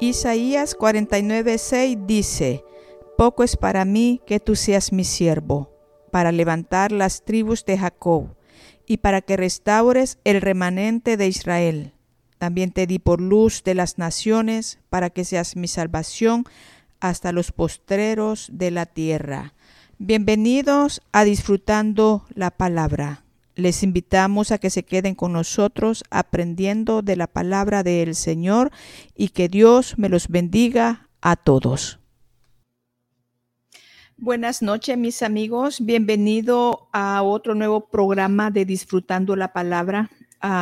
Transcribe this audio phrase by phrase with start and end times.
[0.00, 2.64] Isaías 49:6 dice,
[3.16, 5.70] Poco es para mí que tú seas mi siervo,
[6.10, 8.36] para levantar las tribus de Jacob
[8.86, 11.94] y para que restaures el remanente de Israel.
[12.38, 16.44] También te di por luz de las naciones, para que seas mi salvación
[17.00, 19.53] hasta los postreros de la tierra.
[19.98, 23.22] Bienvenidos a Disfrutando la Palabra.
[23.54, 28.72] Les invitamos a que se queden con nosotros aprendiendo de la palabra del Señor
[29.14, 32.00] y que Dios me los bendiga a todos.
[34.16, 35.80] Buenas noches, mis amigos.
[35.80, 40.10] Bienvenido a otro nuevo programa de Disfrutando la Palabra.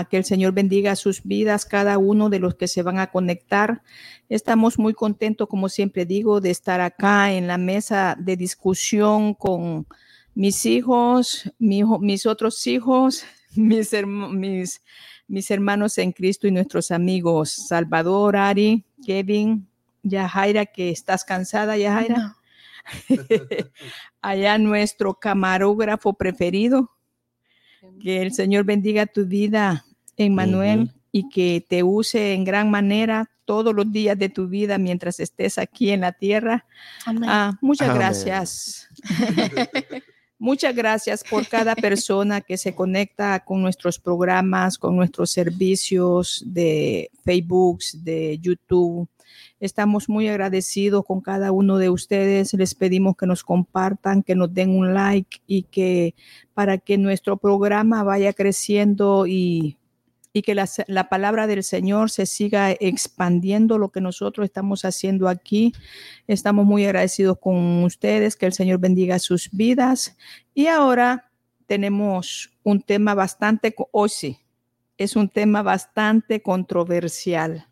[0.09, 3.83] Que el Señor bendiga sus vidas, cada uno de los que se van a conectar.
[4.29, 9.87] Estamos muy contentos, como siempre digo, de estar acá en la mesa de discusión con
[10.35, 13.25] mis hijos, mis otros hijos,
[13.57, 13.93] mis,
[14.31, 14.83] mis,
[15.27, 19.67] mis hermanos en Cristo y nuestros amigos, Salvador, Ari, Kevin,
[20.05, 22.37] Yajaira, que estás cansada, Yajaira.
[24.23, 26.91] Allá nuestro camarógrafo preferido.
[28.01, 29.85] Que el Señor bendiga tu vida,
[30.17, 35.21] Emmanuel, y que te use en gran manera todos los días de tu vida mientras
[35.21, 36.65] estés aquí en la tierra.
[37.27, 38.89] Ah, muchas gracias.
[40.43, 47.13] Muchas gracias por cada persona que se conecta con nuestros programas, con nuestros servicios de
[47.25, 49.09] Facebook, de YouTube.
[49.63, 52.53] Estamos muy agradecidos con cada uno de ustedes.
[52.55, 56.17] Les pedimos que nos compartan, que nos den un like y que
[56.53, 59.79] para que nuestro programa vaya creciendo y
[60.33, 65.75] y que la, palabra del Señor se siga expandiendo lo que nosotros estamos haciendo aquí.
[66.27, 70.17] Estamos muy agradecidos con ustedes, que el Señor bendiga sus vidas.
[70.55, 71.31] Y ahora
[71.67, 74.39] tenemos un tema bastante, hoy sí,
[74.97, 77.69] es un tema bastante controversial.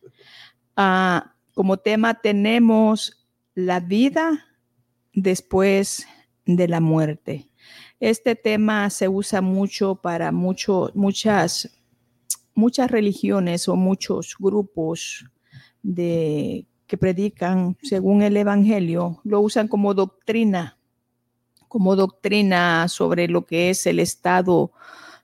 [0.77, 4.47] Ah, como tema tenemos la vida
[5.13, 6.07] después
[6.47, 7.51] de la muerte.
[7.99, 11.71] Este tema se usa mucho para mucho, muchas
[12.55, 15.25] muchas religiones o muchos grupos
[15.83, 20.79] de, que predican según el Evangelio lo usan como doctrina,
[21.69, 24.73] como doctrina sobre lo que es el estado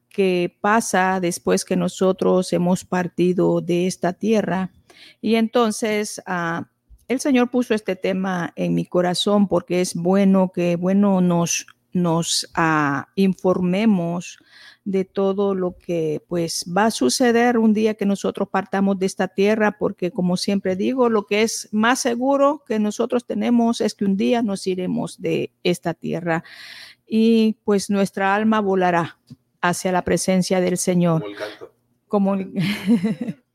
[0.09, 4.73] que pasa después que nosotros hemos partido de esta tierra.
[5.21, 6.69] Y entonces ah,
[7.09, 12.51] el Señor puso este tema en mi corazón porque es bueno que, bueno, nos, nos
[12.55, 14.39] ah, informemos
[14.85, 19.29] de todo lo que pues va a suceder un día que nosotros partamos de esta
[19.29, 24.05] tierra, porque como siempre digo, lo que es más seguro que nosotros tenemos es que
[24.05, 26.45] un día nos iremos de esta tierra
[27.07, 29.19] y pues nuestra alma volará
[29.61, 31.25] hacia la presencia del Señor.
[32.09, 32.37] Como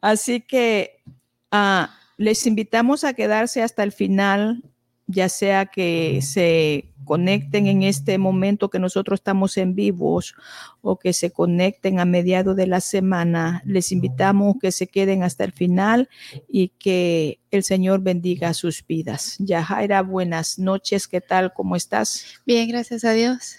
[0.00, 1.02] Así que
[1.50, 4.62] ah, les invitamos a quedarse hasta el final
[5.10, 10.34] ya sea que se conecten en este momento que nosotros estamos en vivos
[10.82, 15.44] o que se conecten a mediados de la semana, les invitamos que se queden hasta
[15.44, 16.08] el final
[16.48, 19.36] y que el Señor bendiga sus vidas.
[19.40, 21.52] Yajaira, buenas noches, ¿qué tal?
[21.52, 22.24] ¿Cómo estás?
[22.46, 23.56] Bien, gracias a Dios.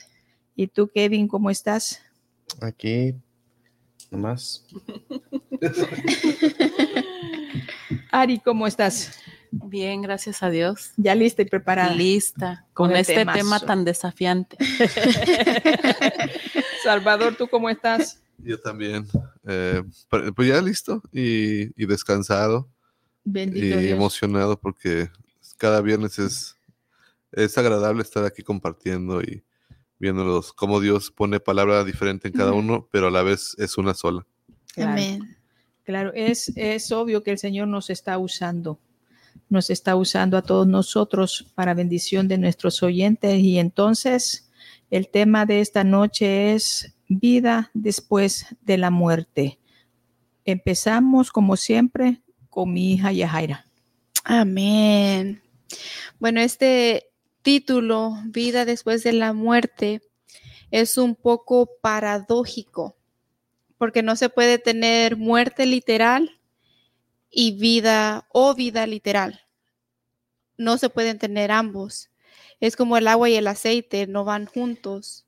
[0.56, 2.02] ¿Y tú, Kevin, cómo estás?
[2.62, 3.16] Aquí,
[4.12, 4.66] nomás.
[8.12, 9.20] Ari, ¿cómo estás?
[9.52, 10.92] Bien, gracias a Dios.
[10.98, 11.96] Ya lista y preparada.
[11.96, 14.58] Lista, con, este tema tan desafiante.
[16.84, 18.22] Salvador, ¿tú cómo estás?
[18.38, 19.08] Yo también.
[19.46, 19.84] Eh,
[20.36, 22.70] pues ya listo y, descansado.
[23.24, 25.10] Bendito y emocionado porque
[25.58, 26.58] cada viernes es,
[27.32, 29.44] es agradable estar aquí compartiendo y
[30.02, 33.94] viéndolos cómo Dios pone palabra diferente en cada uno, pero a la vez es una
[33.94, 34.26] sola.
[34.76, 35.38] Amén.
[35.84, 38.80] Claro, es, es obvio que el Señor nos está usando
[39.52, 43.38] nos está usando a todos nosotros para bendición de nuestros oyentes.
[43.40, 44.50] Y entonces
[44.90, 49.60] el tema de esta noche es vida después de la muerte.
[50.46, 53.68] Empezamos, como siempre, con mi hija Yajaira.
[54.24, 55.42] Amén.
[56.20, 57.11] Bueno, este
[57.42, 60.02] título, Vida después de la muerte,
[60.72, 62.96] es un poco paradójico,
[63.78, 66.40] porque no se puede tener muerte literal
[67.30, 69.42] y vida o vida literal.
[70.58, 72.10] No se pueden tener ambos.
[72.60, 75.26] Es como el agua y el aceite, no van juntos.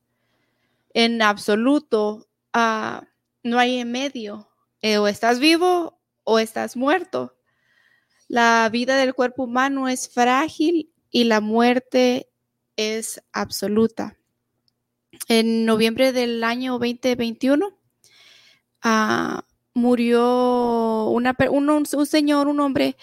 [0.94, 3.08] En absoluto, ah,
[3.42, 4.50] no hay en medio.
[4.82, 7.36] Eh, o estás vivo o estás muerto.
[8.28, 12.28] La vida del cuerpo humano es frágil y la muerte
[12.76, 14.18] es absoluta.
[15.30, 17.78] en noviembre del año 2021
[18.82, 19.46] ah,
[19.76, 22.98] murió un, señor, un hombre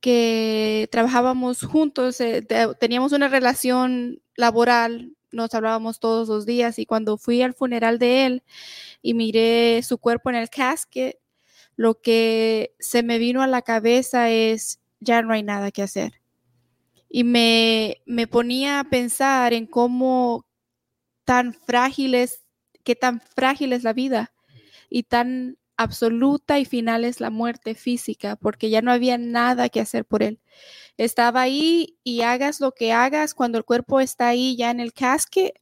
[0.00, 2.42] que trabajábamos juntos, eh,
[2.80, 8.26] teníamos una relación laboral, nos hablábamos todos los días y cuando fui al funeral de
[8.26, 8.42] él
[9.02, 11.18] y miré su cuerpo en el casket,
[11.76, 16.21] lo que se me vino a la cabeza es, ya no hay nada que hacer.
[17.14, 20.46] Y me, me ponía a pensar en cómo
[21.24, 22.44] tan frágil es,
[22.84, 24.32] qué tan frágil es la vida
[24.90, 29.80] y tan absoluta y final es la muerte física, porque ya no había nada que
[29.80, 30.40] hacer por él.
[30.98, 34.92] Estaba ahí y hagas lo que hagas, cuando el cuerpo está ahí ya en el
[34.94, 35.54] casque,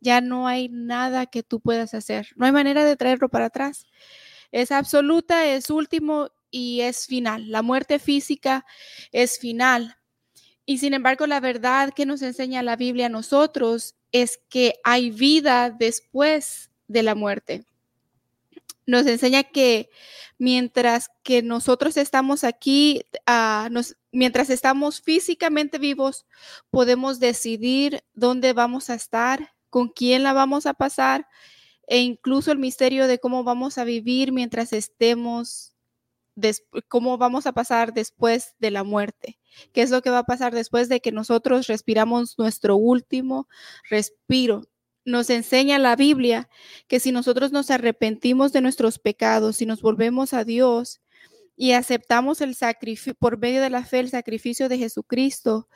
[0.00, 2.28] ya no hay nada que tú puedas hacer.
[2.36, 3.86] No hay manera de traerlo para atrás.
[4.52, 7.50] Es absoluta, es último y es final.
[7.50, 8.64] La muerte física
[9.12, 9.96] es final.
[10.70, 15.10] Y sin embargo, la verdad que nos enseña la Biblia a nosotros es que hay
[15.10, 17.64] vida después de la muerte.
[18.84, 19.88] Nos enseña que
[20.36, 23.70] mientras que nosotros estamos aquí, ah,
[24.12, 26.26] mientras estamos físicamente vivos,
[26.68, 31.26] podemos decidir dónde vamos a estar, con quién la vamos a pasar
[31.86, 35.67] e incluso el misterio de cómo vamos a vivir mientras estemos,
[36.88, 39.38] cómo vamos a pasar después de la muerte,
[39.72, 43.48] qué es lo que va a pasar después de que nosotros respiramos nuestro último
[43.90, 44.62] respiro.
[45.04, 46.48] Nos enseña la Biblia
[46.86, 51.00] que si nosotros nos arrepentimos de nuestros pecados, y nos volvemos a Dios
[51.56, 55.68] y aceptamos el sacrificio por medio de la fe, el sacrificio de Jesucristo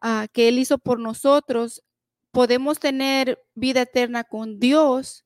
[0.00, 1.82] ah, que Él hizo por nosotros,
[2.30, 5.24] podemos tener vida eterna con Dios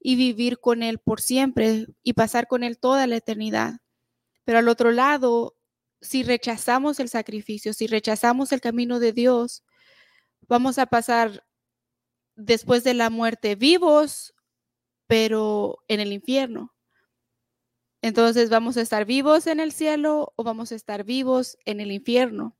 [0.00, 3.81] y vivir con Él por siempre y pasar con Él toda la eternidad.
[4.44, 5.56] Pero al otro lado,
[6.00, 9.64] si rechazamos el sacrificio, si rechazamos el camino de Dios,
[10.48, 11.44] vamos a pasar
[12.36, 14.34] después de la muerte vivos,
[15.06, 16.74] pero en el infierno.
[18.02, 21.92] Entonces vamos a estar vivos en el cielo o vamos a estar vivos en el
[21.92, 22.56] infierno.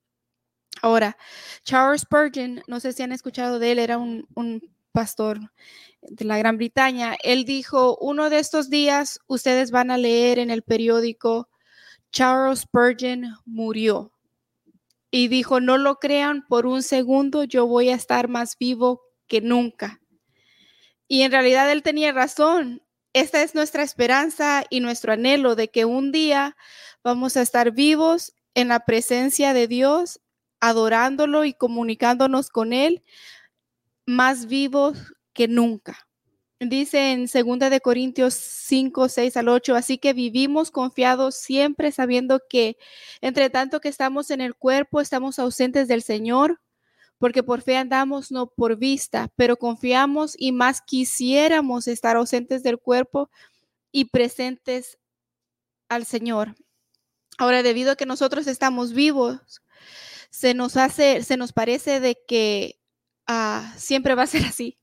[0.81, 1.17] Ahora,
[1.65, 4.27] Charles Spurgeon, no sé si han escuchado de él, era un,
[4.93, 5.41] pastor
[6.03, 7.17] de la Gran Bretaña.
[7.23, 11.49] Él dijo, uno de estos días ustedes van a leer en el periódico,
[12.13, 14.13] Charles Spurgeon murió.
[15.11, 19.41] Y dijo, no lo crean por un segundo, yo voy a estar más vivo que
[19.41, 20.01] nunca.
[21.09, 22.83] Y en realidad él tenía razón.
[23.13, 26.57] Esta es nuestra esperanza y nuestro anhelo de que un día
[27.05, 30.21] vamos a estar vivos en la presencia de Dios
[30.61, 33.03] adorándolo y comunicándonos con Él,
[34.07, 36.09] más vivos que nunca.
[36.69, 42.41] Dice en 2 de Corintios 5, 6 al 8, así que vivimos confiados siempre sabiendo
[42.49, 42.77] que
[43.21, 46.61] entre tanto que estamos en el cuerpo, estamos ausentes del Señor,
[47.19, 52.79] porque por fe andamos, no por vista, pero confiamos y más quisiéramos estar ausentes del
[52.79, 53.29] cuerpo
[53.91, 54.99] y presentes
[55.89, 56.55] al Señor.
[57.39, 59.63] Ahora, debido a que nosotros estamos vivos,
[60.31, 62.79] se nos hace, se nos parece de que
[63.27, 64.79] ah, siempre va a ser así,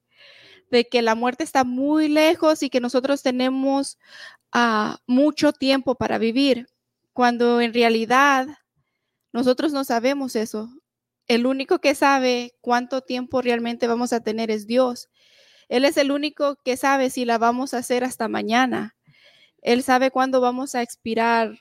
[0.69, 3.97] de que la muerte está muy lejos y que nosotros tenemos
[4.51, 6.67] ah, mucho tiempo para vivir,
[7.13, 8.47] cuando en realidad
[9.31, 10.69] nosotros no sabemos eso.
[11.27, 15.09] El único que sabe cuánto tiempo realmente vamos a tener es Dios.
[15.67, 18.95] Él es el único que sabe si la vamos a hacer hasta mañana.
[19.61, 21.59] Él sabe cuándo vamos a expirar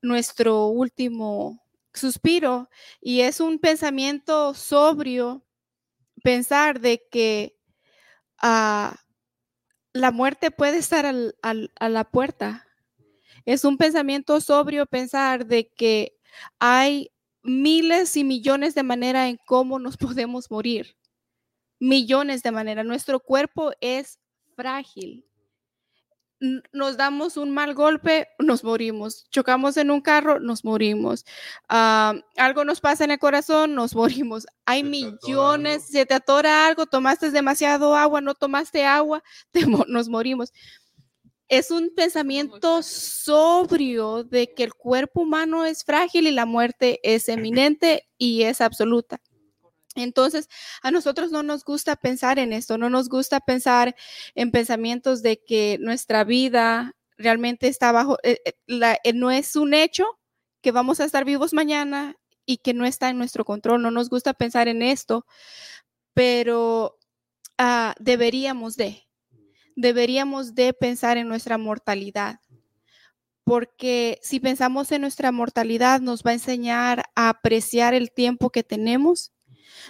[0.00, 1.62] nuestro último
[1.92, 5.44] suspiro y es un pensamiento sobrio
[6.22, 7.57] pensar de que
[8.40, 8.96] ah,
[9.92, 12.66] la muerte puede estar a la puerta.
[13.44, 16.18] Es un pensamiento sobrio pensar de que
[16.58, 17.10] hay
[17.42, 20.96] miles y millones de maneras en cómo nos podemos morir.
[21.80, 22.84] Millones de maneras.
[22.84, 24.18] Nuestro cuerpo es
[24.56, 25.27] frágil
[26.72, 29.26] nos damos un mal golpe, nos morimos.
[29.30, 31.24] Chocamos en un carro, nos morimos.
[31.68, 34.46] Ah, algo nos pasa en el corazón, nos morimos.
[34.64, 39.22] Hay millones, se te atora algo, tomaste demasiado agua, no tomaste agua,
[39.88, 40.52] nos morimos.
[41.48, 47.28] Es un pensamiento sobrio de que el cuerpo humano es frágil y la muerte es
[47.28, 49.20] eminente y es absoluta.
[49.98, 50.48] Entonces,
[50.82, 53.94] a nosotros no nos gusta pensar en esto, no nos gusta pensar
[54.34, 59.74] en pensamientos de que nuestra vida realmente está bajo, eh, eh, eh, no es un
[59.74, 60.06] hecho
[60.62, 63.82] que vamos a estar vivos mañana y que no está en nuestro control.
[63.82, 65.26] No nos gusta pensar en esto,
[66.14, 66.98] pero
[67.58, 69.06] ah, deberíamos de,
[69.76, 72.40] deberíamos de pensar en nuestra mortalidad.
[73.44, 78.62] Porque si pensamos en nuestra mortalidad, nos va a enseñar a apreciar el tiempo que
[78.62, 79.32] tenemos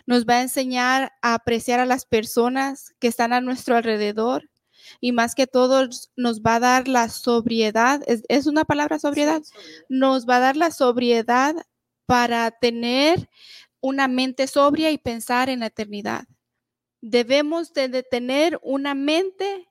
[0.06, 4.48] nos va a enseñar a apreciar a las personas que están a nuestro alrededor
[5.00, 8.02] y más que todo nos va a dar la sobriedad.
[8.06, 9.42] ¿Es, una palabra sobriedad?
[9.88, 11.54] Nos va a dar la sobriedad
[12.06, 13.28] para tener
[13.80, 16.24] una mente sobria y pensar en la eternidad.
[17.00, 19.68] Debemos de tener una mente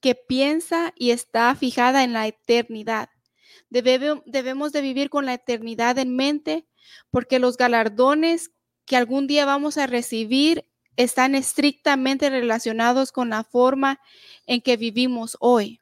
[0.00, 3.08] que piensa y está fijada en la eternidad.
[3.68, 6.66] debemos de vivir con la eternidad en mente
[7.10, 8.50] porque los galardones
[8.88, 10.64] que algún día vamos a recibir
[10.96, 14.00] están estrictamente relacionados con la forma
[14.46, 15.80] en que vivimos hoy.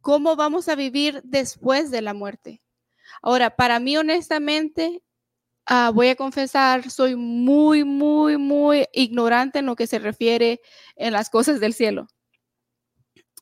[0.00, 2.62] ¿Cómo vamos a vivir después de la muerte?
[3.22, 5.02] Ahora, para mí, honestamente,
[5.66, 10.60] ah, voy a confesar, soy muy, muy, muy ignorante en lo que se refiere
[10.96, 12.08] en las cosas del cielo.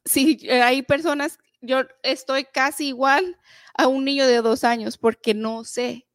[0.04, 3.38] Si eh, hay personas, yo estoy casi igual
[3.74, 6.07] a un niño de dos años porque no sé.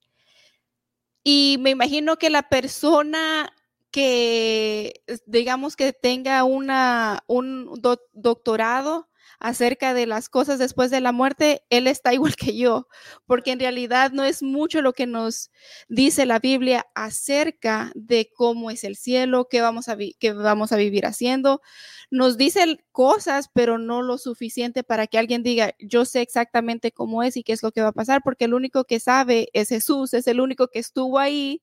[1.24, 3.54] Y me imagino que la persona
[3.92, 7.80] que, digamos, que tenga una, un
[8.14, 9.08] doctorado
[9.44, 12.88] acerca de las cosas después de la muerte, él está igual que yo,
[13.28, 15.52] porque en realidad no es mucho lo que nos
[15.90, 20.78] dice la Biblia acerca de cómo es el cielo, qué vamos a, qué vamos a
[20.78, 21.62] vivir haciendo.
[22.10, 27.22] Nos dice cosas, pero no lo suficiente para que alguien diga, yo sé exactamente cómo
[27.22, 29.70] es y qué es lo que va a pasar, porque el único que sabe es
[29.70, 31.62] Jesús, es el único que estuvo ahí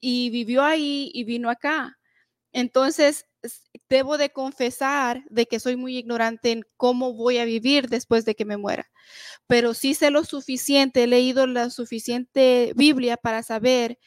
[0.00, 1.98] y vivió ahí y vino acá.
[2.52, 3.26] Entonces,
[3.90, 8.36] debo de confesar de que soy muy ignorante en cómo voy a vivir después de
[8.36, 8.86] que me muera,
[9.46, 13.98] pero sí sé lo suficiente, he leído la suficiente Biblia para saber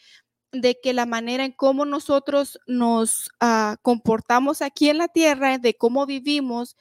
[0.54, 5.74] de que la manera en cómo nosotros nos ah, comportamos aquí en la tierra, de
[5.76, 6.78] cómo vivimos,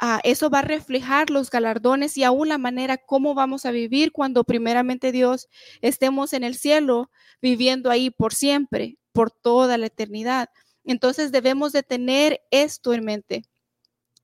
[0.00, 4.12] ah, eso va a reflejar los galardones y aún la manera cómo vamos a vivir
[4.12, 5.48] cuando primeramente Dios
[5.80, 7.10] estemos en el cielo,
[7.40, 10.50] viviendo ahí por siempre, por toda la eternidad.
[10.84, 13.44] Entonces debemos de tener esto en mente.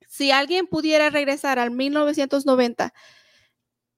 [0.08, 2.92] Si alguien pudiera regresar al 1990,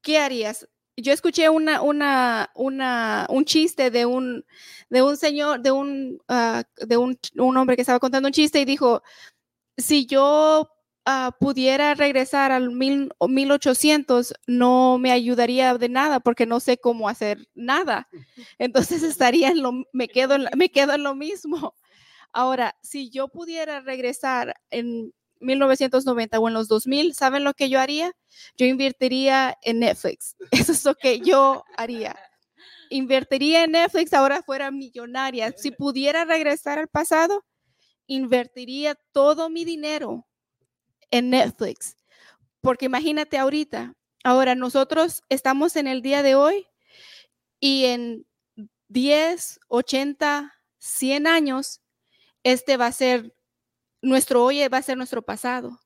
[0.02, 0.68] ¿qué harías?
[0.96, 4.44] Yo escuché una, una, una, un chiste de un,
[4.90, 7.16] de un señor, de, un, ah, de un,
[7.56, 9.02] hombre que estaba contando un chiste y dijo,
[9.78, 10.70] si yo
[11.06, 17.08] ah, pudiera regresar al mil, 1800, no me ayudaría de nada porque no sé cómo
[17.08, 18.08] hacer nada.
[18.58, 21.74] Entonces estaría en lo, me quedo, me quedo en lo mismo.
[22.32, 27.80] Ahora, si yo pudiera regresar en 1990 o en los 2000, ¿saben lo que yo
[27.80, 28.12] haría?
[28.56, 30.36] Yo invertiría en Netflix.
[30.50, 32.16] Eso es lo que yo haría.
[32.88, 35.52] Invertiría en Netflix, ahora fuera millonaria.
[35.56, 37.44] Si pudiera regresar al pasado,
[38.06, 40.26] invertiría todo mi dinero
[41.10, 41.96] en Netflix.
[42.60, 46.66] Porque imagínate ahorita, ahora nosotros estamos en el día de hoy
[47.60, 48.26] y en
[48.88, 51.81] 10, 80, 100 años
[52.42, 53.34] este va a ser
[54.00, 55.80] nuestro hoy, va a ser nuestro pasado.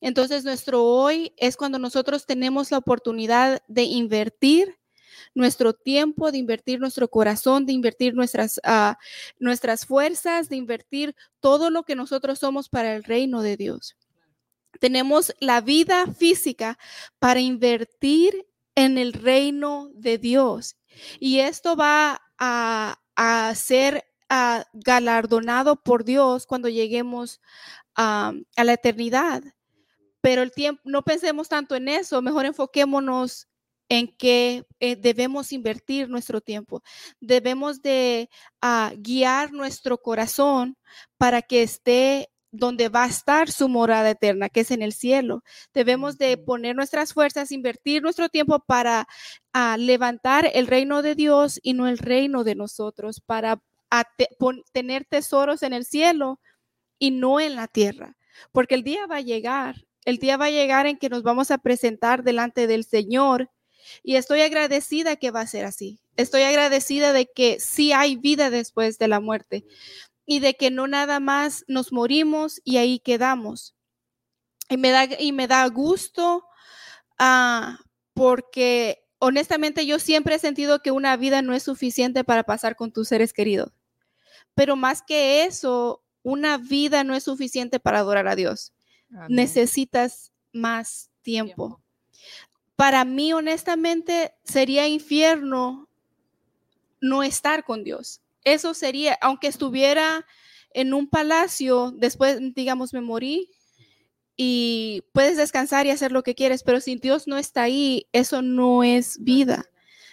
[0.00, 4.78] Entonces, nuestro hoy es cuando nosotros tenemos la oportunidad de invertir
[5.34, 8.94] nuestro tiempo, de invertir nuestro corazón, de invertir nuestras, uh,
[9.38, 13.96] nuestras fuerzas, de invertir todo lo que nosotros somos para el reino de Dios.
[14.80, 16.78] Tenemos la vida física
[17.18, 20.76] para invertir en el reino de Dios.
[21.18, 24.04] Y esto va a, a ser
[24.72, 27.40] galardonado por Dios cuando lleguemos
[27.94, 29.42] a la eternidad.
[30.20, 33.48] Pero el tiempo, no pensemos tanto en eso, mejor enfoquémonos
[33.88, 36.82] en que eh, debemos invertir nuestro tiempo.
[37.20, 38.28] Debemos de
[38.60, 40.76] ah, guiar nuestro corazón
[41.16, 45.42] para que esté donde va a estar su morada eterna, que es en el cielo.
[45.74, 49.06] Debemos de poner nuestras fuerzas, invertir nuestro tiempo para
[49.52, 54.04] ah, levantar el reino de Dios y no el reino de nosotros, para a
[54.72, 56.40] tener tesoros en el cielo
[56.98, 58.16] y no en la tierra,
[58.52, 61.50] porque el día va a llegar, el día va a llegar en que nos vamos
[61.50, 63.50] a presentar delante del Señor
[64.02, 66.00] y estoy agradecida que va a ser así.
[66.16, 69.64] Estoy agradecida de que sí hay vida después de la muerte
[70.26, 73.74] y de que no nada más nos morimos y ahí quedamos.
[74.68, 76.44] Y me da, y me da gusto
[77.18, 77.78] ah,
[78.14, 82.92] porque honestamente yo siempre he sentido que una vida no es suficiente para pasar con
[82.92, 83.72] tus seres queridos.
[84.58, 88.72] Pero más que eso, una vida no es suficiente para adorar a Dios.
[89.28, 91.80] Necesitas más tiempo.
[92.74, 95.88] Para mí, honestamente, sería infierno
[97.00, 98.20] no estar con Dios.
[98.42, 100.26] Eso sería, aunque estuviera
[100.74, 103.52] en un palacio, después, digamos, me morí
[104.36, 108.42] y puedes descansar y hacer lo que quieres, pero si Dios no está ahí, eso
[108.42, 109.66] no es vida.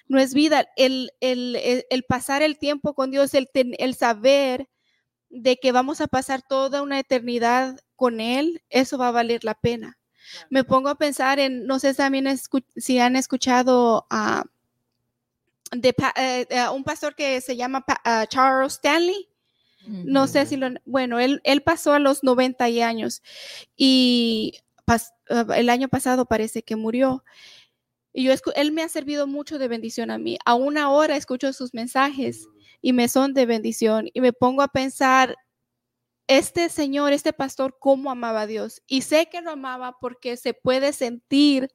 [0.07, 0.67] No es vida.
[0.75, 4.69] El, el, pasar el tiempo con Dios, el, el saber
[5.29, 9.55] de que vamos a pasar toda una eternidad con Él, eso va a valer la
[9.55, 9.97] pena.
[10.49, 12.27] Me pongo a pensar en, no sé también
[12.75, 14.45] si han escuchado a
[15.71, 17.85] de, eh, un pastor que se llama
[18.29, 19.29] Charles Stanley.
[19.87, 23.21] No sé si lo, bueno, él, él pasó a los 90 años
[23.77, 24.53] y
[24.87, 27.23] eh, el año pasado parece que murió.
[28.17, 30.37] Y yo, él me ha servido mucho de bendición a mí.
[30.45, 32.47] Aún ahora escucho sus mensajes
[32.81, 35.35] y me son de bendición y me pongo a pensar,
[36.27, 38.81] este señor, este pastor, cómo amaba a Dios.
[38.87, 41.69] Y sé que lo amaba porque se puede sentir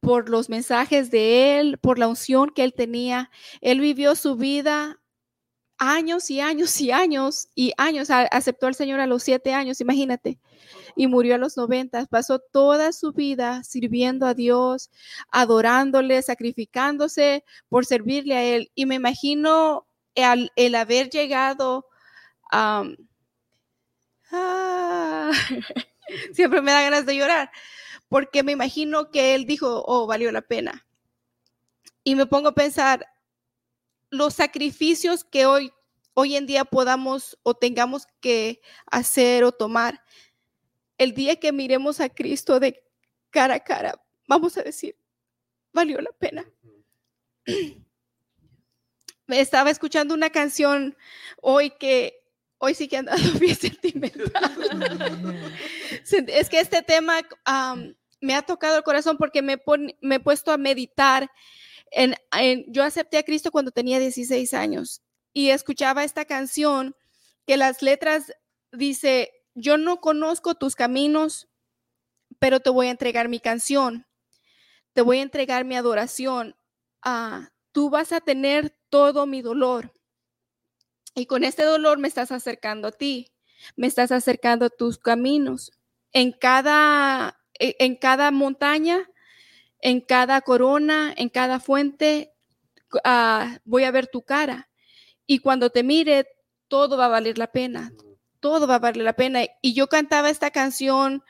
[0.00, 3.30] por los mensajes de él, por la unción que él tenía.
[3.62, 5.00] Él vivió su vida
[5.78, 8.10] años y años y años y años.
[8.10, 10.38] Aceptó al Señor a los siete años, imagínate.
[10.96, 12.06] Y murió a los noventa.
[12.06, 14.90] Pasó toda su vida sirviendo a Dios,
[15.30, 18.70] adorándole, sacrificándose por servirle a Él.
[18.74, 21.86] Y me imagino el, haber llegado.
[22.50, 22.84] Ah,
[26.32, 27.50] siempre me da ganas de llorar,
[28.08, 30.86] porque me imagino que Él dijo, oh, valió la pena.
[32.04, 33.06] Y me pongo a pensar,
[34.10, 35.72] los sacrificios que hoy,
[36.14, 40.02] hoy en día podamos o tengamos que hacer o tomar,
[40.98, 42.82] el día que miremos a Cristo de
[43.30, 44.96] cara a cara, vamos a decir,
[45.72, 46.44] valió la pena.
[49.28, 50.96] Estaba escuchando una canción
[51.40, 52.22] hoy que
[52.58, 54.30] hoy sí que han dado bien sentimental.
[56.28, 57.20] es que este tema
[58.20, 59.60] me ha tocado el corazón porque me,
[60.00, 61.30] me he puesto a meditar
[62.68, 66.94] yo acepté a Cristo cuando tenía 16 años y escuchaba esta canción
[67.46, 68.32] que las letras
[68.72, 71.48] dice, yo no conozco tus caminos,
[72.38, 74.06] pero te voy a entregar mi canción,
[74.92, 76.56] te voy a entregar mi adoración.
[77.02, 79.92] Ah, tú vas a tener todo mi dolor.
[81.14, 83.32] Y con este dolor me estás acercando a ti,
[83.76, 85.72] me estás acercando a tus caminos.
[86.12, 89.08] En cada, e, en cada montaña
[89.84, 92.32] en cada corona, en cada fuente,
[93.04, 94.70] ah, voy a ver tu cara.
[95.26, 96.26] Y cuando te mire,
[96.68, 97.92] todo va a valer la pena.
[98.40, 99.42] Todo va a valer la pena.
[99.60, 101.22] Y yo cantaba esta canción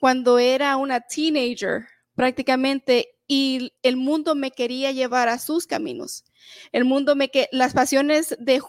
[0.00, 6.24] cuando era una teenager, prácticamente, y el mundo me quería llevar a sus caminos.
[6.72, 8.60] El mundo me que las pasiones de,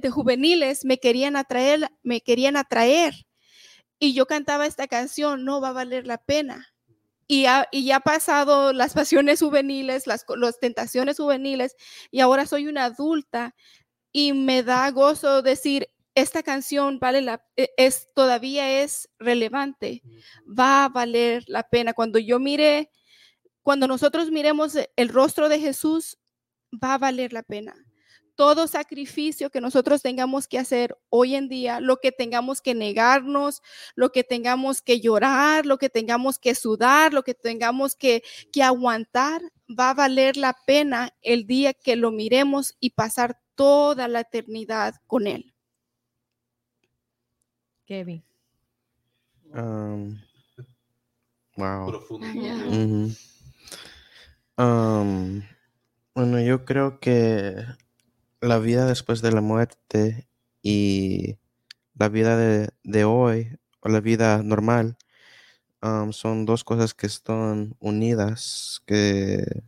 [0.00, 3.26] de juveniles me querían atraer, me querían atraer.
[3.98, 6.72] Y yo cantaba esta canción, no va a valer la pena
[7.28, 11.74] y, ya ha pasado las pasiones juveniles, las, las tentaciones juveniles,
[12.10, 13.54] y ahora soy una adulta
[14.12, 20.02] y me da gozo decir, esta canción vale la, e, es, todavía es relevante,
[20.46, 21.92] va a valer la pena.
[21.92, 22.90] Cuando yo mire,
[23.62, 26.18] cuando nosotros miremos el rostro de Jesús,
[26.72, 27.85] va a valer la pena
[28.36, 33.62] todo sacrificio que nosotros tengamos que hacer hoy en día, lo que tengamos que negarnos,
[33.94, 38.22] lo que tengamos que llorar, lo que tengamos que sudar, lo que tengamos que,
[38.62, 44.20] aguantar, va a valer la pena el día que lo miremos y pasar toda la
[44.20, 45.54] eternidad con Él.
[47.86, 48.22] Kevin.
[49.54, 50.18] Um,
[51.56, 52.02] wow.
[54.58, 55.42] Um,
[56.14, 57.54] bueno, yo creo que
[58.40, 60.28] la vida después de la muerte
[60.62, 61.38] y
[61.94, 64.96] la vida de, hoy o la vida normal
[66.10, 69.62] son dos cosas que están unidas, que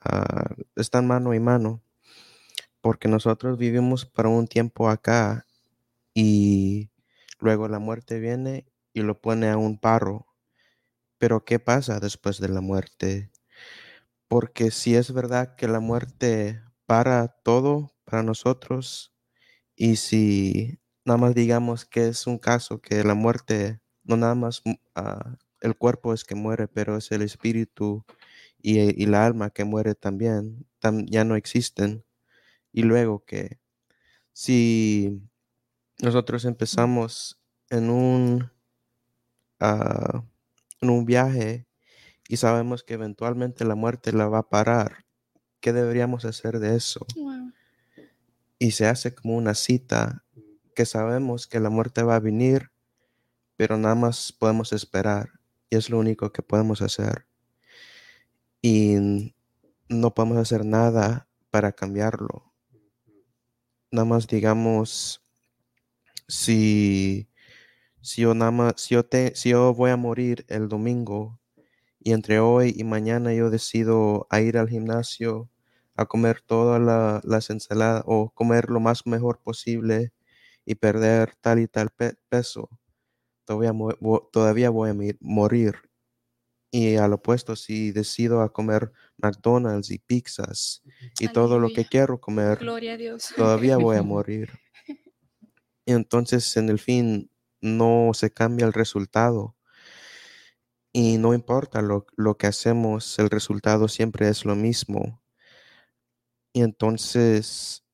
[0.00, 1.82] ah, están mano y mano,
[2.80, 5.46] porque nosotros vivimos para un tiempo acá
[6.14, 6.90] y
[7.38, 10.26] luego la muerte viene y lo pone a un paro.
[11.18, 13.30] Pero ¿qué pasa después de la muerte?
[14.28, 19.12] Porque si es verdad que la muerte para todo, para nosotros.
[19.76, 24.62] Y si nada más digamos que es un caso que la muerte, no nada más
[24.64, 28.04] mm, ah, el cuerpo es que muere, pero es el espíritu
[28.58, 30.66] y, y la alma que muere también,
[31.08, 32.04] ya no existen.
[32.72, 33.60] Y luego que
[34.32, 35.22] si
[36.02, 38.50] nosotros empezamos en un,
[39.60, 40.24] ah,
[40.80, 41.66] en un viaje
[42.28, 45.06] y sabemos que eventualmente la muerte la va a parar,
[45.60, 47.16] ¿qué deberíamos hacer de eso?
[48.60, 50.22] Y se hace como una cita
[50.74, 52.70] que sabemos que la muerte va a venir,
[53.56, 55.30] pero nada más podemos esperar
[55.70, 57.26] y es lo único que podemos hacer.
[58.60, 59.32] Y
[59.88, 62.52] no podemos hacer nada para cambiarlo.
[63.90, 65.24] Nada más digamos,
[66.28, 67.30] si,
[68.02, 71.40] si yo nada más, si yo, te, si yo voy a morir el domingo
[71.98, 75.48] y entre hoy y mañana yo decido ir al gimnasio
[76.00, 80.12] a comer todas las ensaladas o comer lo más mejor posible
[80.64, 81.90] y perder tal y tal
[82.30, 82.70] peso,
[83.44, 83.72] todavía,
[84.32, 85.76] todavía voy a morir.
[86.72, 90.82] Y al opuesto, si decido a comer McDonald's y pizzas
[91.18, 92.66] y todo lo que quiero comer,
[93.34, 94.60] todavía voy a morir.
[95.84, 99.56] Y entonces, en el fin, no se cambia el resultado.
[100.92, 105.19] Y no importa lo, lo que hacemos, el resultado siempre es lo mismo.
[106.52, 107.84] Y entonces,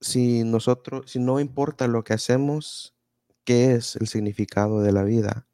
[0.00, 2.94] si nosotros, si no importa lo que hacemos,
[3.44, 5.46] ¿qué es el significado de la vida?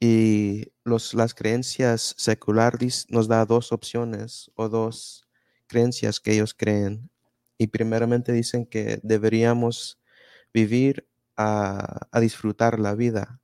[0.00, 5.28] Y los, las creencias seculares nos da dos opciones o dos
[5.68, 7.10] creencias que ellos creen.
[7.58, 10.00] Y primeramente dicen que deberíamos
[10.52, 13.40] vivir a, disfrutar la vida.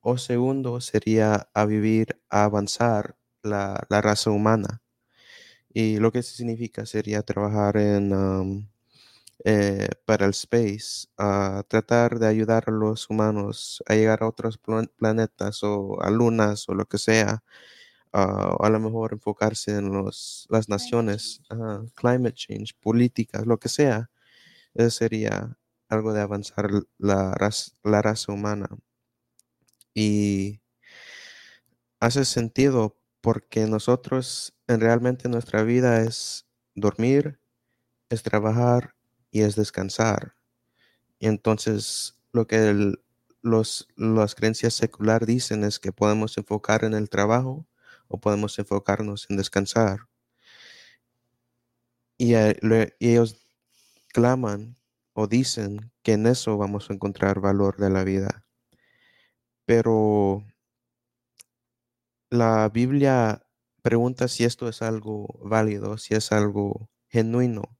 [0.00, 4.82] O segundo sería a vivir, a avanzar la, la raza humana.
[5.72, 8.68] Y lo que significa sería trabajar en,
[9.44, 14.58] eh, para el space, a tratar de ayudar a los humanos a llegar a otros
[14.98, 17.42] planetas o a lunas o lo que sea,
[18.14, 21.42] uh, a lo mejor enfocarse en los, las naciones,
[21.94, 24.10] climate change, políticas, lo que sea.
[24.74, 27.36] Eso sería algo de avanzar la
[27.84, 28.68] la raza humana.
[29.94, 30.60] Y
[32.00, 37.40] hace sentido porque nosotros realmente nuestra vida es dormir,
[38.08, 38.94] es trabajar
[39.30, 40.34] y es descansar.
[41.18, 42.94] Y entonces lo que
[43.42, 47.66] los, las creencias secular dicen es que podemos enfocar en el trabajo
[48.08, 50.08] o podemos enfocarnos en descansar.
[52.18, 52.38] Y, y
[53.00, 53.36] ellos
[54.12, 54.76] claman
[55.14, 58.44] o dicen que en eso vamos a encontrar valor de la vida.
[59.64, 60.44] Pero
[62.30, 63.42] la Biblia
[63.80, 67.76] pregunta si esto es algo válido, si es algo genuino.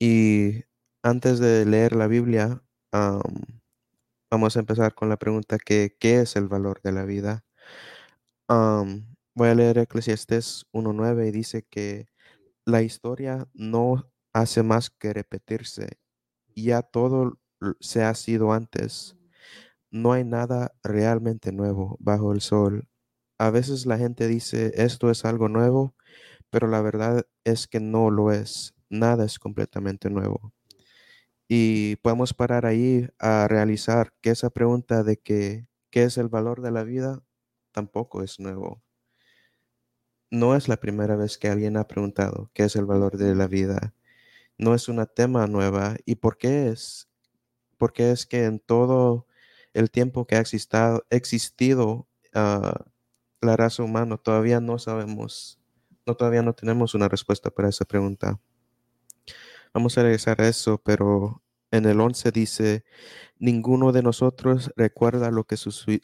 [0.00, 0.64] Y
[1.02, 2.62] antes de leer la Biblia,
[4.30, 7.44] vamos a empezar con la pregunta que, ¿qué es el valor de la vida?
[9.34, 12.08] voy a leer Eclesiastes 1.9 y dice que
[12.64, 15.98] la historia no hace más que repetirse.
[16.56, 17.38] Ya todo
[17.80, 19.16] se ha sido antes.
[19.90, 22.88] No hay nada realmente nuevo bajo el sol
[23.38, 25.94] a veces la gente dice, esto es algo nuevo,
[26.50, 28.74] pero la verdad es que no lo es.
[28.90, 30.52] Nada es completamente nuevo.
[31.48, 36.62] Y podemos parar ahí a realizar que esa pregunta de que, ¿qué es el valor
[36.62, 37.22] de la vida?
[37.72, 38.82] Tampoco es nuevo.
[40.30, 43.46] No es la primera vez que alguien ha preguntado qué es el valor de la
[43.46, 43.94] vida.
[44.58, 45.96] No es una tema nueva.
[46.04, 47.08] ¿Y por qué es?
[47.78, 49.26] Porque es que en todo
[49.74, 52.84] el tiempo que ha existido, existido ah,
[53.40, 55.58] la raza humana, todavía no sabemos,
[56.06, 58.40] no, todavía no tenemos una respuesta para esa pregunta.
[59.74, 62.84] Vamos a regresar a eso, pero en el 11 dice,
[63.38, 65.56] ninguno de nosotros recuerda lo que,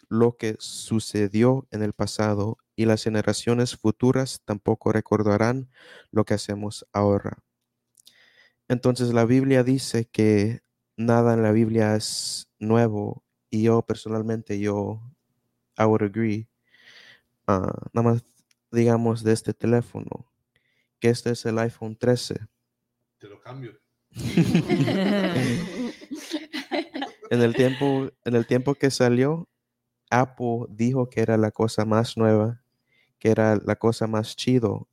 [0.08, 5.70] lo que sucedió en el pasado y las generaciones futuras tampoco recordarán
[6.10, 7.38] lo que hacemos ahora.
[8.68, 10.60] Entonces la Biblia dice que
[10.96, 15.00] nada en la Biblia es nuevo y yo personalmente, yo,
[15.78, 16.48] I would agree,
[17.46, 18.24] Ah, nada más
[18.74, 20.30] digamos de este teléfono,
[20.98, 22.34] que este es el iPhone 13.
[23.18, 23.78] Te lo cambio.
[27.30, 29.48] en el tiempo, en el tiempo que salió,
[30.10, 32.62] Apple dijo que era la cosa más nueva,
[33.18, 34.88] que era la cosa más chido.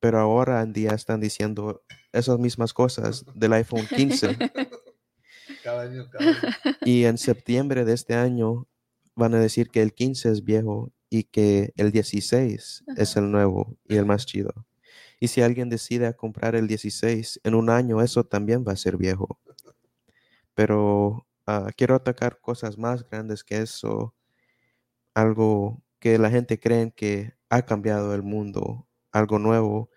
[0.00, 4.36] Pero ahora en día están diciendo esas mismas cosas del iPhone 15.
[5.62, 6.38] Cada año, cada año.
[6.84, 8.66] Y en septiembre de este año
[9.14, 13.76] van a decir que el 15 es viejo y que el 16 es el nuevo
[13.86, 14.66] y el más chido.
[15.20, 18.96] Y si alguien decide comprar el 16 en un año, eso también va a ser
[18.96, 19.38] viejo.
[20.54, 24.14] Pero ah, quiero atacar cosas más grandes que eso,
[25.12, 29.90] algo que la gente cree que ha cambiado el mundo, algo nuevo.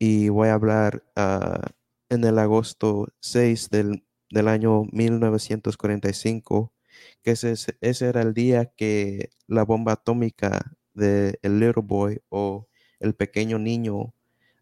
[0.00, 1.62] Y voy a hablar ah,
[2.08, 6.73] en el agosto 6 del, del año 1945
[7.22, 12.68] que ese, ese era el día que la bomba atómica de el Little Boy o
[13.00, 14.14] el pequeño niño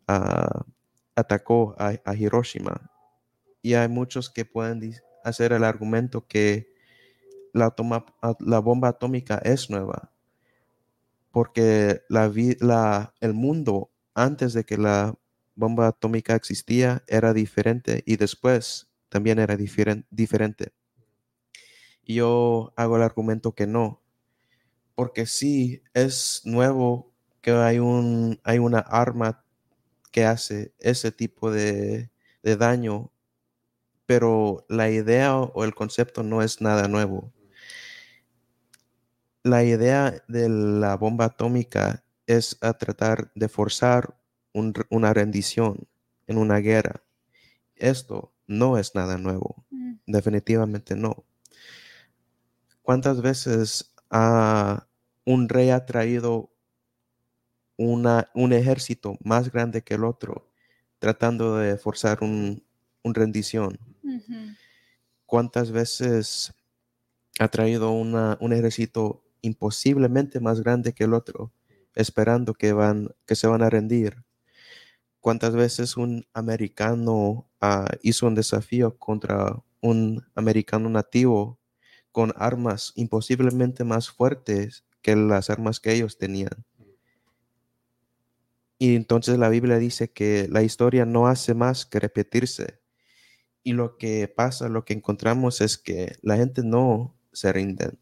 [0.08, 0.64] ah,
[1.14, 2.90] atacó a, Hiroshima.
[3.62, 6.72] Y hay muchos que pueden hacer el argumento que
[7.52, 7.74] la,
[8.40, 10.10] la bomba atómica es nueva,
[11.30, 15.14] porque la, la, el mundo antes de que la
[15.54, 20.72] bomba atómica existía era diferente y después también era diferente
[22.14, 24.00] yo hago el argumento que no,
[24.94, 29.44] porque sí es nuevo que hay, un, hay una arma
[30.12, 32.10] que hace ese tipo de,
[32.42, 33.10] de daño,
[34.06, 37.32] pero la idea o el concepto no es nada nuevo.
[39.42, 44.16] La idea de la bomba atómica es a tratar de forzar
[44.90, 45.88] una rendición
[46.26, 47.02] en una guerra.
[47.74, 49.94] Esto no es nada nuevo, Mm.
[50.06, 51.24] definitivamente no.
[52.82, 54.88] ¿Cuántas veces ha
[55.24, 56.50] un rey ha traído
[57.76, 60.50] una, un ejército más grande que el otro,
[60.98, 62.64] tratando de forzar un,
[63.02, 63.78] un rendición?
[65.26, 66.52] ¿Cuántas veces
[67.38, 71.52] ha traído una, un ejército imposiblemente más grande que el otro,
[71.94, 74.24] esperando que, van, que se van a rendir?
[75.20, 81.61] ¿Cuántas veces un americano ah, hizo un desafío contra un americano nativo
[82.12, 86.64] con armas imposiblemente más fuertes que las armas que ellos tenían?
[88.78, 92.80] Y entonces la Biblia dice que la historia no hace más que repetirse.
[93.62, 97.92] Y lo que pasa, lo que encontramos es que la gente no se rinde.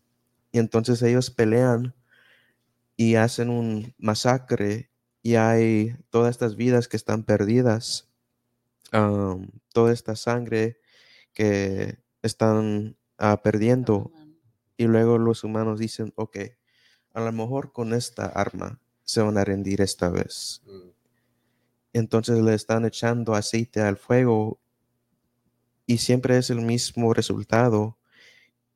[0.53, 1.95] Y entonces ellos pelean
[2.97, 4.91] y hacen un masacre
[5.23, 8.11] y hay todas estas vidas que están perdidas,
[8.91, 10.81] am, toda esta sangre
[11.35, 14.11] que están ah, perdiendo.
[14.77, 16.39] Y luego los humanos dicen, ok,
[17.13, 20.63] a lo mejor con esta arma se van a rendir esta vez.
[21.93, 24.61] Entonces le están echando aceite al fuego
[25.87, 27.99] y siempre es el mismo resultado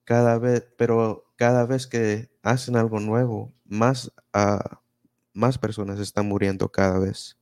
[0.04, 4.80] cada vez, pero cada vez que hacen algo nuevo, más, ah,
[5.32, 7.38] más personas están muriendo cada vez.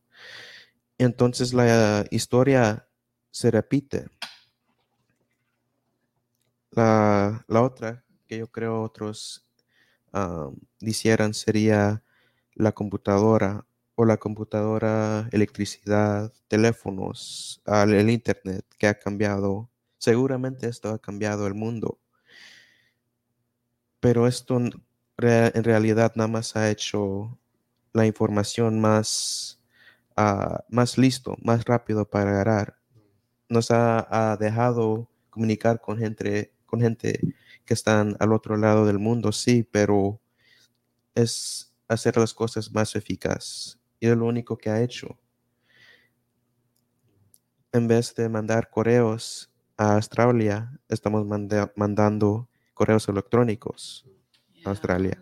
[0.99, 2.87] Entonces la historia
[3.31, 4.07] se repite.
[6.73, 9.47] La, la otra que yo creo otros
[10.13, 12.03] ah, dijeran sería
[12.55, 19.71] la computadora o la computadora, electricidad, teléfonos, el internet que ha cambiado.
[19.99, 21.99] Seguramente esto ha cambiado el mundo.
[24.01, 27.39] Pero esto en realidad nada más ha hecho
[27.93, 29.61] la información más,
[30.17, 32.79] ah, más listo, más rápido para agarrar.
[33.49, 37.21] Nos ha, ha dejado comunicar con gente, con gente
[37.67, 40.19] que están al otro lado del mundo, sí, pero
[41.15, 43.79] es hacer las cosas más eficaz.
[44.01, 45.19] Y es lo único que ha hecho.
[47.73, 54.07] En vez de mandar correos a Australia, estamos manda- mandando correos electrónicos.
[54.65, 55.19] Australia.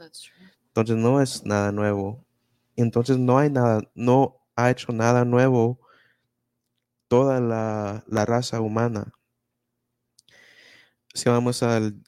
[0.68, 2.24] Entonces no es nada nuevo.
[2.76, 5.80] Entonces no hay nada, no ha hecho nada nuevo
[7.08, 9.12] toda la, la raza humana.
[11.20, 12.02] Si vamos al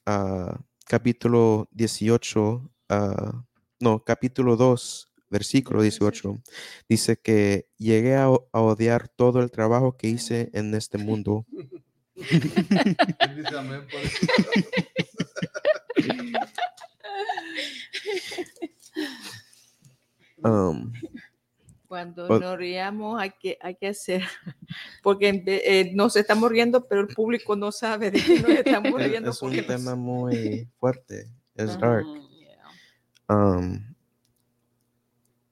[0.87, 3.45] capítulo 18, ah,
[3.79, 6.41] no, capítulo 2, versículo 18,
[6.89, 11.45] dice que llegué a, odiar todo el trabajo que hice en este mundo.
[20.45, 20.93] Um,
[21.93, 24.23] Cuando O- nos riamos hay que, hay que hacer,
[25.03, 28.49] porque eh, nos estamos riendo, pero el público no sabe de qué nos
[28.89, 29.31] estamos es, riendo.
[29.31, 32.07] es un nos- tema muy fuerte, es dark.
[33.29, 33.95] Um,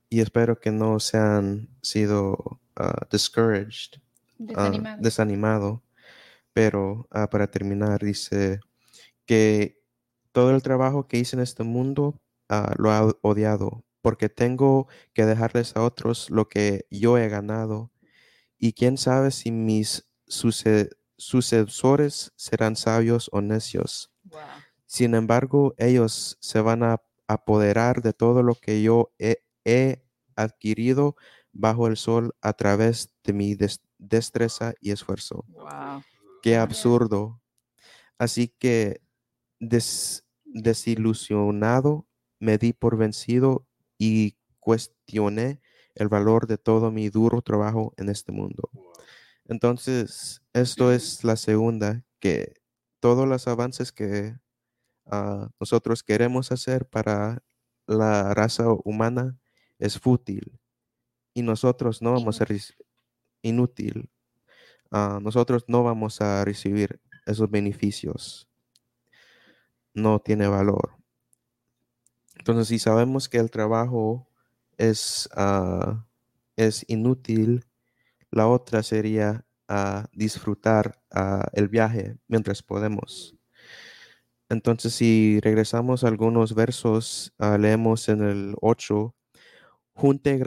[0.09, 4.01] y espero que no se han sido ah, discouraged, ah,
[4.39, 5.03] Desanimado.
[5.03, 5.83] desanimado.
[6.55, 8.61] Pero ah, para terminar, dice
[9.27, 9.79] que
[10.33, 12.19] todo el trabajo que hice en este mundo
[12.79, 17.91] lo he odiado, porque tengo que dejarles a otros lo que yo he ganado.
[18.59, 24.13] Y quién sabe si mis suce- sucesores serán sabios o necios.
[24.25, 24.41] Wow.
[24.87, 30.03] Sin embargo, ellos se van a apoderar de todo lo que yo he, he
[30.37, 31.17] adquirido
[31.53, 35.45] bajo el sol a través de mi des- destreza y esfuerzo.
[35.49, 36.03] Wow.
[36.43, 37.41] Qué absurdo.
[38.19, 39.01] Así que
[39.61, 42.07] des- desilusionado
[42.39, 43.67] me di por vencido
[44.01, 45.61] y cuestioné
[45.95, 48.71] el valor de todo mi duro trabajo en este mundo.
[49.45, 52.55] Entonces, esto es la segunda, que
[52.99, 54.39] todos los avances que
[55.05, 57.43] ah, nosotros queremos hacer para
[57.87, 59.39] la raza humana
[59.79, 60.59] es fútil
[61.35, 62.47] y nosotros no vamos a
[63.43, 64.09] inútil.
[64.91, 68.49] Ah, nosotros no vamos a recibir esos beneficios.
[69.93, 71.00] No tiene valor.
[72.41, 74.27] Entonces, si sabemos que el trabajo
[74.79, 76.07] es, ah,
[76.57, 77.67] es inútil,
[78.31, 83.37] la otra sería ah, disfrutar ah, el viaje mientras podemos.
[84.49, 89.15] Entonces, si regresamos a algunos versos, leemos en el 8,
[89.93, 90.39] Junté,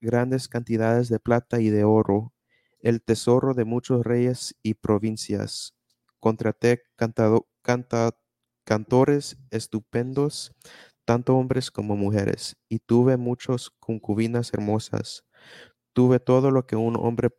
[0.00, 2.32] grandes cantidades de plata y de oro,
[2.80, 5.74] el tesoro de muchos reyes y provincias.
[6.20, 7.48] Contraté cantado,
[8.70, 10.52] cantores estupendos,
[11.04, 15.24] tanto hombres como mujeres, y tuve muchos concubinas hermosas.
[15.92, 17.30] Tuve todo lo que un hombre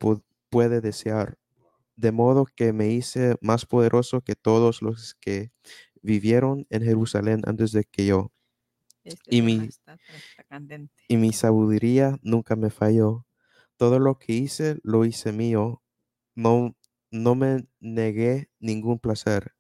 [0.50, 1.38] puede desear,
[1.96, 5.52] de modo que me hice más poderoso que todos los que
[6.04, 8.32] vivieron en Jerusalén antes de que yo.
[9.04, 9.70] Este y, mi,
[11.08, 13.26] y mi sabiduría nunca me falló.
[13.78, 15.84] Todo lo que hice, lo hice mío.
[16.36, 16.76] No,
[17.12, 19.54] no me negué ningún placer.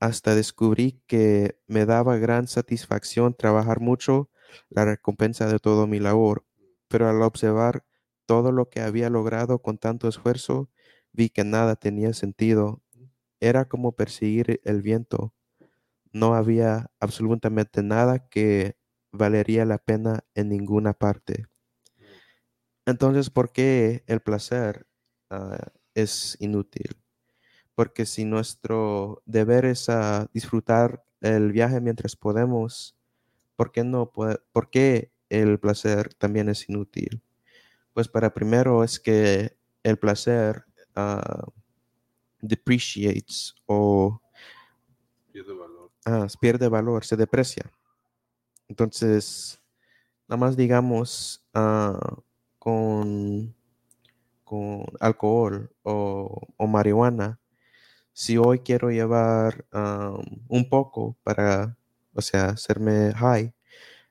[0.00, 4.30] Hasta descubrí que me daba gran satisfacción trabajar mucho
[4.68, 6.44] la recompensa de todo mi labor.
[6.88, 7.84] Pero al observar
[8.26, 10.70] todo lo que había logrado con tanto esfuerzo,
[11.12, 12.82] vi que nada tenía sentido.
[13.40, 15.34] Era como perseguir el viento
[16.12, 18.76] no había absolutamente nada que
[19.12, 21.46] valería la pena en ninguna parte.
[22.86, 24.86] Entonces, ¿por qué el placer
[25.30, 26.96] ah, es inútil?
[27.80, 32.94] Porque si nuestro deber es ah, disfrutar el viaje mientras podemos,
[33.56, 37.22] ¿por qué no puede, por qué el placer también es inútil?
[37.94, 41.50] Pues para primero es que el placer uh,
[42.42, 44.20] depreciates o
[46.04, 47.64] ah, pierde valor, se deprecia.
[48.68, 49.58] Entonces,
[50.28, 52.18] nada más digamos ah,
[52.58, 53.54] con,
[54.44, 57.39] con alcohol o, marihuana,
[58.12, 59.66] si hoy quiero llevar
[60.48, 61.76] un poco para,
[62.14, 63.54] o sea, hacerme high,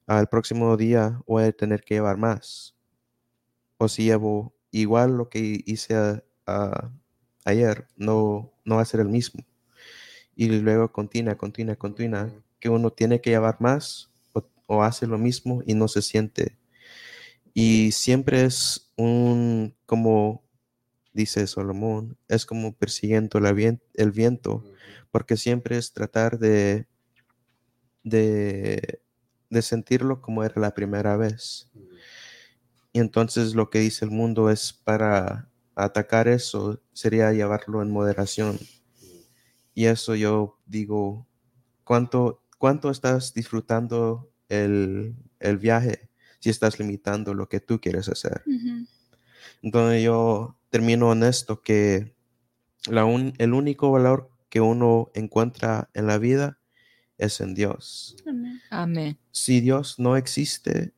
[0.08, 2.76] al próximo día voy a tener que llevar más.
[3.78, 6.24] O si llevo igual lo que hice
[7.46, 9.44] ayer, no, no va a ser el mismo
[10.40, 12.32] y luego continúa, continúa, continúa,
[12.62, 14.10] que uno tiene que llevar más
[14.68, 16.58] o, hace lo mismo y no se siente.
[17.54, 20.42] Y siempre es un, como
[21.13, 24.63] dice Solomón, es como persiguiendo el viento,
[25.12, 26.88] porque siempre es tratar de,
[28.04, 29.02] de,
[29.50, 31.69] de sentirlo como era la primera vez.
[32.91, 38.60] Y entonces lo que dice el mundo es para atacar eso, sería llevarlo en moderación.
[39.74, 41.28] Y eso yo digo,
[41.84, 45.15] ¿cuánto, cuánto estás disfrutando el,
[45.60, 48.43] viaje si estás limitando lo que tú quieres hacer?
[49.62, 52.16] Entonces yo termino en esto, que
[52.88, 53.04] la
[53.38, 56.60] el único valor que uno encuentra en la vida
[57.18, 58.16] es en Dios.
[58.70, 59.20] Amén.
[59.32, 60.94] Si Dios no existe,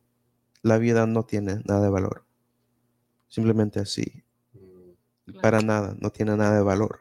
[0.62, 2.26] la vida no tiene nada de valor.
[3.28, 4.24] Simplemente así.
[4.52, 7.00] Mm, Para nada, no tiene nada de valor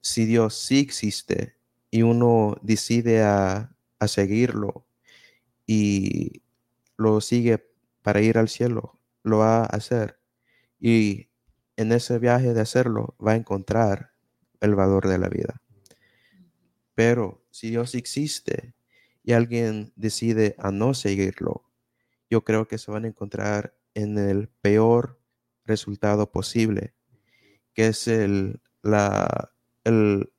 [0.00, 1.56] si Dios sí existe
[1.90, 3.76] y uno decide a,
[4.06, 4.86] seguirlo
[5.66, 6.42] y
[6.96, 7.68] lo sigue
[8.00, 10.18] para ir al cielo, lo va a hacer.
[10.80, 11.28] Y
[11.80, 14.12] en ese viaje de hacerlo va a encontrar
[14.60, 15.62] el valor de la vida.
[16.94, 18.74] Pero si Dios existe
[19.22, 21.64] y alguien decide a no seguirlo,
[22.28, 25.18] yo creo que se van a encontrar en el peor
[25.64, 26.92] resultado posible,
[27.72, 29.50] que es el, la,
[29.84, 30.34] el,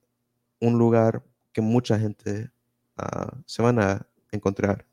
[0.60, 1.24] un lugar
[1.54, 2.52] que mucha gente
[2.98, 4.86] ah, se van a encontrar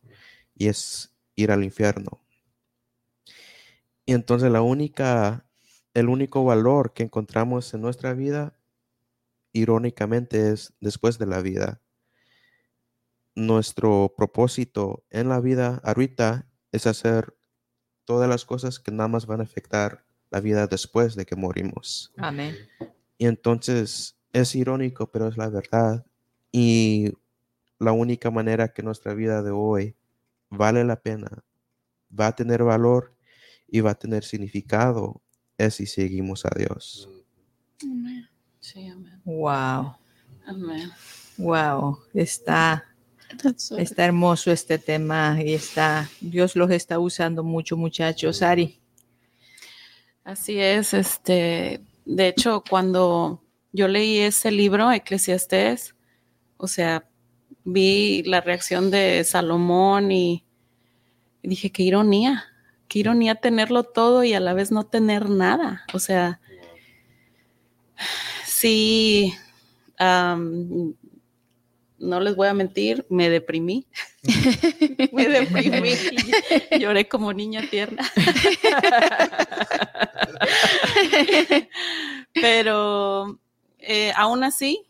[0.54, 2.22] y es ir al infierno.
[4.06, 5.44] Y entonces la única,
[5.94, 8.58] el único valor que encontramos en nuestra vida,
[9.52, 11.80] irónicamente, es después de la vida.
[13.34, 17.36] Nuestro propósito en la vida ahorita es hacer
[18.04, 22.12] todas las cosas que nada más van a afectar la vida después de que morimos.
[22.16, 22.56] Amén.
[23.16, 26.06] Y entonces es irónico, pero es la verdad.
[26.52, 27.12] Y
[27.78, 29.96] la única manera que nuestra vida de hoy
[30.50, 31.44] vale la pena,
[32.18, 33.14] va a tener valor
[33.66, 35.22] y va a tener significado
[35.58, 37.08] es si seguimos a Dios.
[37.82, 38.28] Amén.
[38.60, 39.20] Sí, amén.
[39.24, 39.94] Wow.
[40.46, 40.90] Amén.
[41.36, 41.98] Wow.
[42.14, 42.84] Está,
[43.76, 48.42] está hermoso este tema y está, Dios los está usando mucho, muchachos.
[48.42, 48.80] Ari.
[50.24, 53.42] Así es, este, de hecho, cuando
[53.72, 55.94] yo leí ese libro, Eclesiastés,
[56.56, 57.08] o sea,
[57.64, 60.44] vi la reacción de Salomón y,
[61.42, 62.44] dije, qué ironía,
[62.88, 65.84] qué ironía tenerlo todo y a la vez no tener nada.
[65.92, 66.40] O sea,
[68.46, 69.34] sí,
[69.98, 70.94] no
[72.20, 73.86] les voy a mentir, me deprimí.
[75.12, 75.90] me deprimí.
[76.78, 78.10] Lloré como niña tierna.
[82.34, 83.38] Pero
[83.78, 84.86] eh, aún así,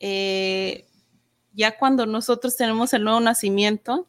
[0.00, 0.86] eh,
[1.54, 4.06] ya cuando nosotros tenemos el nuevo nacimiento,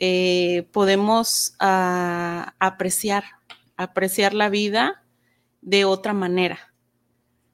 [0.00, 3.24] eh, podemos ah, apreciar,
[3.76, 5.02] apreciar la vida
[5.62, 6.58] de otra manera,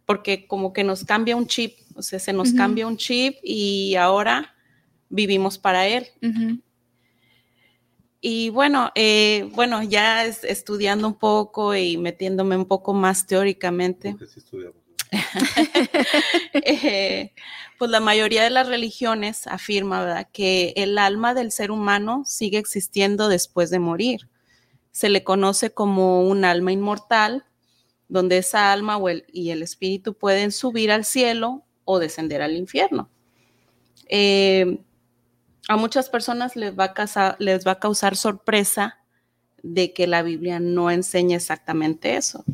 [0.07, 3.95] porque como que nos cambia un chip, o sea, se nos cambia un chip y
[3.97, 4.55] ahora
[5.09, 6.07] vivimos para él.
[8.21, 14.13] Y bueno, eh, bueno, ya es- estudiando un poco y metiéndome un poco más teóricamente,
[14.13, 14.82] Porque sí estudiamos.
[16.55, 17.33] eh,
[17.79, 23.29] pues la mayoría de las religiones afirma que el alma del ser humano sigue existiendo
[23.29, 24.29] después de morir.
[24.91, 27.45] Se le conoce como un alma inmortal,
[28.09, 28.99] donde esa alma
[29.33, 33.11] y el espíritu pueden subir al cielo o descender al infierno.
[34.09, 34.79] Eh,
[35.69, 38.99] a muchas personas les va, a causar, les va a causar sorpresa
[39.63, 42.45] de que la Biblia no enseña exactamente eso.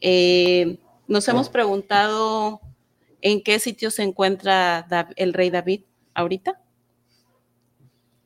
[0.00, 0.78] Eh,
[1.08, 2.60] nos hemos preguntado
[3.20, 4.86] en qué sitio se encuentra
[5.16, 5.82] el rey David
[6.14, 6.60] ahorita.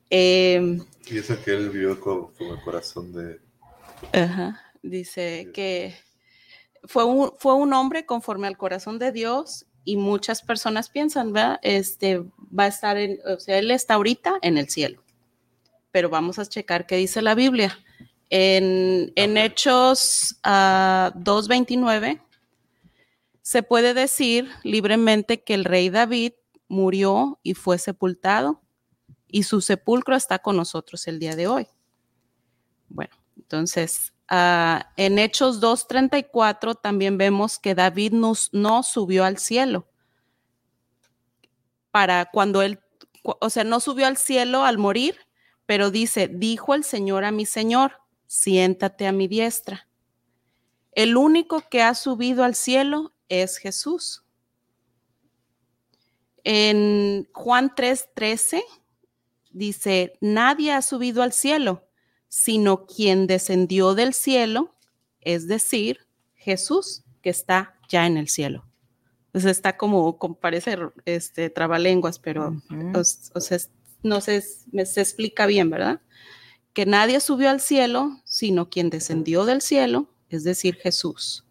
[0.09, 0.79] Eh,
[1.09, 3.39] Y es que él vivió con, con el corazón de...
[4.13, 5.95] Ajá, Dice que
[6.83, 11.59] fue un, fue un hombre conforme al corazón de Dios y muchas personas piensan, ¿verdad?
[11.63, 15.01] Este va a estar en, o sea, él está ahorita en el cielo.
[15.91, 17.79] Pero vamos a checar qué dice la Biblia.
[18.29, 22.19] En, en Hechos ah, 2.29
[23.43, 26.33] se puede decir libremente que el rey David
[26.69, 28.61] murió y fue sepultado
[29.27, 31.67] y su sepulcro está con nosotros el día de hoy.
[32.87, 39.87] Bueno, entonces, ah, en Hechos 2.34 también vemos que David nos- no subió al cielo.
[41.91, 42.79] Para cuando él,
[43.23, 45.17] o sea, no subió al cielo al morir,
[45.65, 47.93] pero dice, dijo el Señor a mi Señor,
[48.27, 49.87] siéntate a mi diestra.
[50.91, 54.23] El único que ha subido al cielo es Jesús.
[56.43, 58.61] En Juan 3:13
[59.51, 61.87] dice, nadie ha subido al cielo,
[62.27, 64.75] sino quien descendió del cielo,
[65.21, 65.99] es decir,
[66.35, 68.65] Jesús, que está ya en el cielo.
[69.27, 72.61] Entonces está como, como parece este, trabalenguas, pero
[73.35, 73.57] o sea,
[74.03, 76.01] no se, me- se explica bien, ¿verdad?
[76.73, 81.45] Que nadie subió al cielo, sino quien descendió del cielo, es decir, Jesús.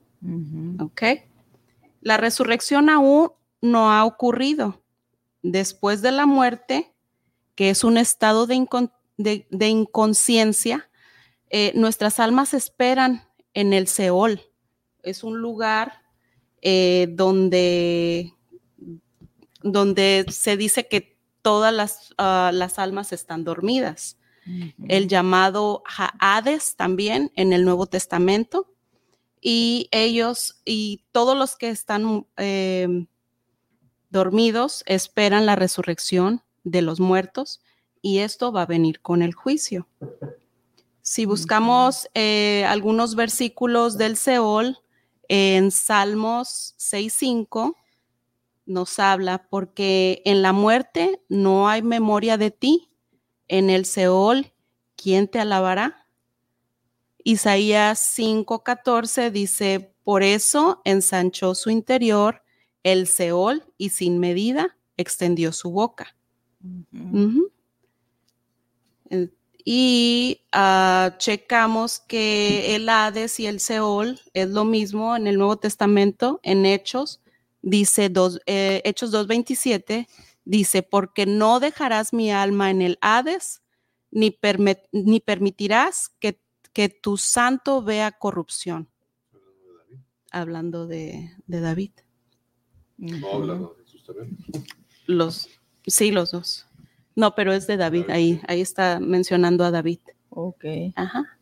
[0.80, 1.02] ¿Ok?
[2.02, 3.32] La resurrección aún
[3.62, 4.82] no ha ocurrido.
[5.42, 6.92] Después de la muerte,
[7.54, 10.90] que es un estado de, incon- de- de inconsciencia,
[11.50, 13.22] eh, nuestras almas esperan
[13.54, 14.40] en el Seol.
[15.02, 16.02] Es un lugar
[16.60, 18.32] eh, donde,
[19.62, 24.18] donde se dice que todas las, ah, las almas están dormidas
[24.88, 28.71] el llamado Ha- Hades también en el Nuevo Testamento.
[29.42, 33.06] Y ellos y todos los que están eh,
[34.08, 37.60] dormidos esperan la resurrección de los muertos
[38.00, 39.88] y esto va a venir con el juicio.
[41.00, 44.78] Si buscamos eh, algunos versículos del Seol
[45.28, 47.74] en Salmos 6.5,
[48.66, 52.90] nos habla porque en la muerte no hay memoria de ti,
[53.48, 54.52] en el Seol,
[54.94, 56.01] ¿quién te alabará?
[57.24, 62.42] Isaías 5:14 dice, por eso ensanchó su interior
[62.82, 66.16] el Seol y sin medida extendió su boca.
[69.64, 75.56] Y ah, checamos que el Hades y el Seol es lo mismo en el Nuevo
[75.56, 77.20] Testamento, en Hechos,
[77.60, 80.08] dice dos, eh, Hechos 2.27,
[80.44, 83.62] dice, porque no dejarás mi alma en el Hades,
[84.10, 84.30] ni
[85.20, 86.40] permitirás que,
[86.72, 88.88] que tu santo vea corrupción.
[90.30, 91.92] Hablando de, de David.
[92.96, 94.36] No habla de Jesús también.
[95.06, 95.48] Los,
[95.86, 96.66] sí, los dos.
[97.14, 99.98] No, pero es de David, ahí, ahí está mencionando a David.
[100.30, 100.64] Ok.
[100.96, 101.38] Ajá.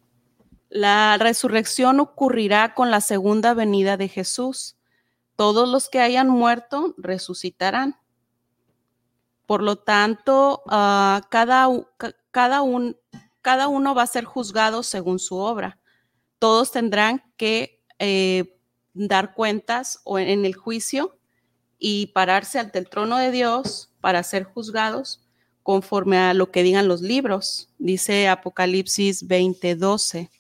[0.69, 4.77] La resurrección ocurrirá con la segunda venida de Jesús.
[5.37, 7.97] Todos los que hayan muerto resucitarán.
[9.47, 11.69] Por lo tanto, ah, cada,
[12.31, 12.97] cada, un-
[13.43, 15.79] cada uno va a ser juzgado según su obra.
[16.39, 18.59] Todos tendrán que eh,
[18.95, 21.19] dar cuentas o en, el juicio
[21.79, 25.27] y pararse ante el trono de Dios para ser juzgados
[25.63, 30.31] conforme a lo que digan los libros, dice Apocalipsis 20:12.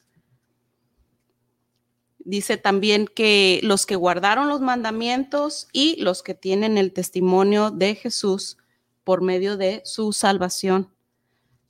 [2.18, 7.94] Dice también que los que guardaron los mandamientos y los que tienen el testimonio de
[7.94, 8.58] Jesús
[9.04, 10.92] por medio de su salvación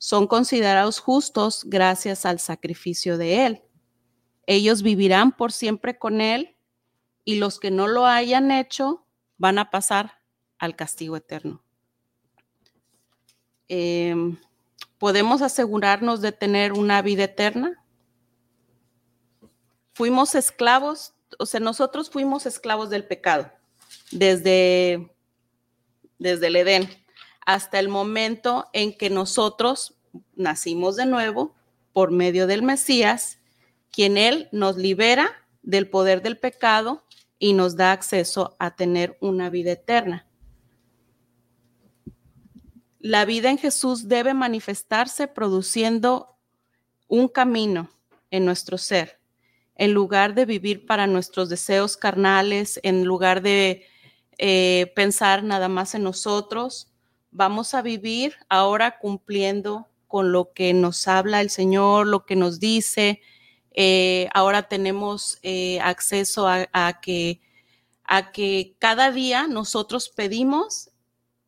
[0.03, 3.61] son considerados justos gracias al sacrificio de Él.
[4.47, 6.57] Ellos vivirán por siempre con Él
[7.23, 9.05] y los que no lo hayan hecho
[9.37, 10.17] van a pasar
[10.57, 11.63] al castigo eterno.
[13.67, 14.37] Em,
[14.97, 17.85] ¿podemos asegurarnos de tener una vida eterna?
[19.93, 23.51] Fuimos esclavos, o sea, nosotros fuimos esclavos del pecado
[24.09, 25.15] desde,
[26.17, 26.89] desde el Edén
[27.45, 29.95] hasta el momento en que nosotros
[30.35, 31.55] nacimos de nuevo
[31.93, 33.39] por medio del Mesías,
[33.91, 35.31] quien Él nos libera
[35.61, 37.03] del poder del pecado
[37.39, 40.27] y nos da acceso a tener una vida eterna.
[42.99, 46.37] La vida en Jesús debe manifestarse produciendo
[47.07, 47.89] un camino
[48.29, 49.19] en nuestro ser,
[49.75, 53.87] en lugar de vivir para nuestros deseos carnales, en lugar de
[54.37, 56.90] eh, pensar nada más en nosotros,
[57.31, 62.59] vamos a vivir ahora cumpliendo con lo que nos habla el Señor, lo que nos
[62.59, 63.21] dice.
[63.71, 67.41] Eh, ahora tenemos eh, acceso a, que,
[68.03, 70.91] a que cada día nosotros pedimos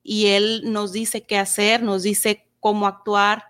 [0.02, 3.46] y Él nos dice qué hacer, nos dice cómo actuar,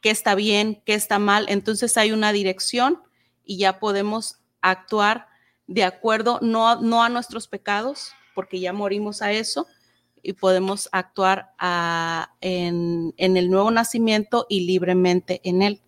[0.00, 1.44] qué está bien, qué está mal.
[1.48, 3.02] Entonces hay una dirección
[3.44, 5.28] y ya podemos actuar
[5.66, 9.66] de acuerdo, no, no a nuestros pecados, porque ya morimos a eso,
[10.24, 11.52] y podemos actuar
[12.40, 15.80] en, en el nuevo nacimiento y libremente en él.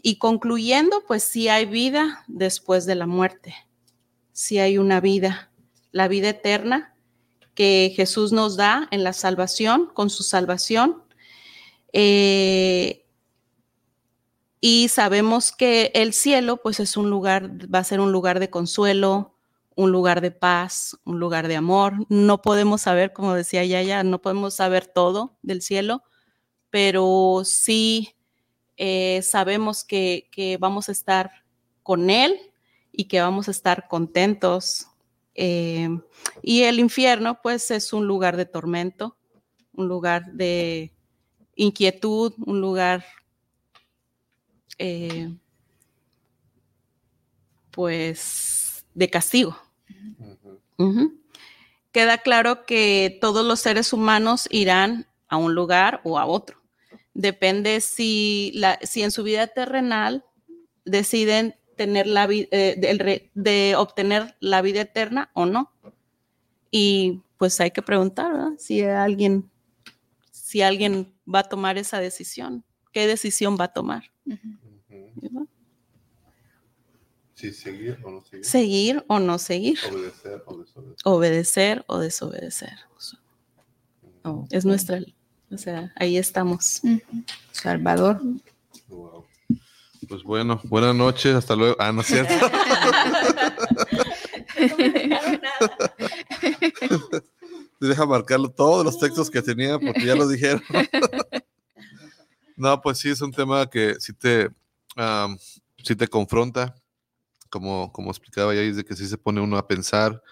[0.00, 3.54] Y concluyendo, pues sí hay vida después de la muerte,
[4.32, 5.50] sí hay una vida,
[5.90, 6.94] la vida eterna
[7.58, 11.02] que Jesús nos da en la salvación, con su salvación.
[11.92, 13.04] Eh,
[14.60, 18.48] y sabemos que el cielo, pues es un lugar, va a ser un lugar de
[18.48, 19.37] consuelo,
[19.78, 21.94] un lugar de paz, un lugar de amor.
[22.08, 26.02] No podemos saber, como decía Yaya, no podemos saber todo del cielo,
[26.68, 28.16] pero sí
[28.76, 31.30] eh, sabemos que, que, vamos a estar
[31.84, 32.36] con Él
[32.90, 34.88] y que vamos a estar contentos
[35.40, 35.88] eh,
[36.42, 39.16] y el infierno, pues, es un lugar de tormento,
[39.72, 40.92] un lugar de
[41.54, 43.04] inquietud, un lugar,
[44.78, 45.32] eh,
[47.70, 49.67] pues, de castigo.
[51.92, 56.58] Queda claro que todos los seres humanos irán a un lugar o a otro.
[57.14, 60.24] Depende si, la, si en su vida terrenal
[60.84, 65.72] deciden tener la eh, de, obtener la vida eterna o no.
[66.70, 69.50] Y pues hay que preguntar si alguien,
[70.30, 74.10] si alguien va a tomar esa decisión, qué decisión va a tomar.
[74.24, 75.14] Sí,
[77.38, 78.44] seguir o no seguir.
[78.44, 79.78] Seguir o no seguir.
[79.84, 80.96] Obedecer o desobedecer.
[81.04, 82.78] Obedecer o desobedecer.
[84.50, 85.00] Es nuestra,
[85.50, 86.82] o sea, ahí estamos.
[87.52, 88.20] Salvador.
[90.08, 91.76] Pues bueno, buenas noches, hasta luego.
[91.78, 92.32] Ah, no es cierto.
[97.80, 100.62] Deja marcarlo todos los textos que tenía porque ya lo dijeron.
[102.56, 104.50] no, pues sí, es un tema que sí te,
[105.82, 106.74] sí te confronta,
[107.48, 110.22] como, como explicaba ya, de que sí se pone uno a pensar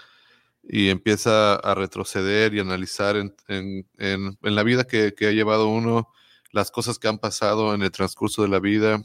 [0.62, 5.68] y empieza a retroceder y analizar en, en, en, la vida que, que, ha llevado
[5.68, 6.08] uno,
[6.52, 9.02] las cosas que han pasado en el transcurso de la vida,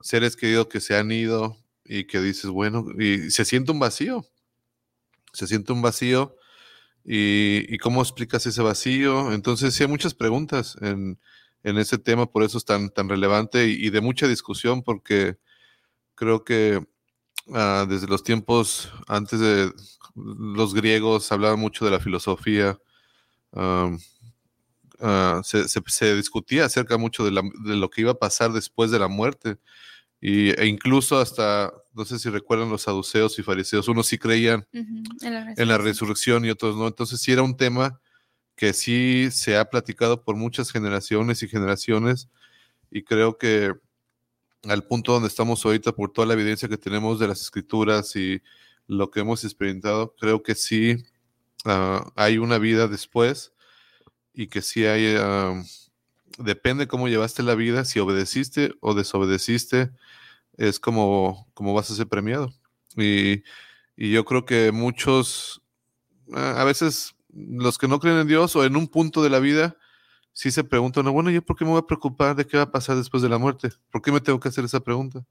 [0.00, 4.26] seres queridos que se han ido y que dices, bueno, y se siente un vacío,
[5.32, 6.36] se siente un vacío
[7.04, 9.32] y, cómo explicas ese vacío.
[9.32, 11.18] Entonces, sí hay muchas preguntas en,
[11.62, 15.36] en ese tema, por eso es tan, tan relevante y, de mucha discusión, porque
[16.22, 16.80] creo que
[17.52, 19.72] ah, desde los tiempos antes de
[20.14, 22.78] los griegos hablaban mucho de la filosofía.
[23.52, 23.90] Ah,
[25.42, 29.56] se, discutía acerca mucho de, lo que iba a pasar después de la muerte.
[30.20, 34.64] Y, e incluso hasta, no sé si recuerdan los saduceos y fariseos, unos sí creían
[34.70, 36.86] en, la resurrección y otros no.
[36.86, 38.00] Entonces sí era un tema
[38.54, 42.28] que sí se ha platicado por muchas generaciones y generaciones
[42.92, 43.72] y creo que
[44.64, 48.42] al punto donde estamos ahorita por toda la evidencia que tenemos de las escrituras y
[48.86, 51.04] lo que hemos experimentado, creo que sí
[51.64, 53.52] ah, hay una vida después
[54.34, 55.16] y que si hay,
[56.38, 59.90] depende cómo llevaste la vida, si obedeciste o desobedeciste,
[60.56, 62.52] es como, como vas a ser premiado.
[62.96, 63.42] Y,
[63.96, 65.62] y yo creo que muchos,
[66.32, 69.76] a veces los que no creen en Dios o en un punto de la vida,
[70.32, 72.70] sí se preguntan, bueno, ¿yo por qué me voy a preocupar de qué va a
[72.70, 73.70] pasar después de la muerte?
[73.90, 75.24] ¿Por qué me tengo que hacer esa pregunta?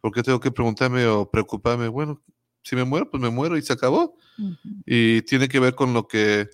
[0.00, 1.88] ¿Por qué tengo que preguntarme o preocuparme?
[1.88, 2.22] Bueno,
[2.62, 4.16] si me muero, pues me muero y se acabó.
[4.84, 6.48] Y tiene que ver con lo que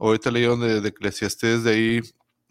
[0.00, 2.00] Ahorita leyeron de, de Eclesiastés, de ahí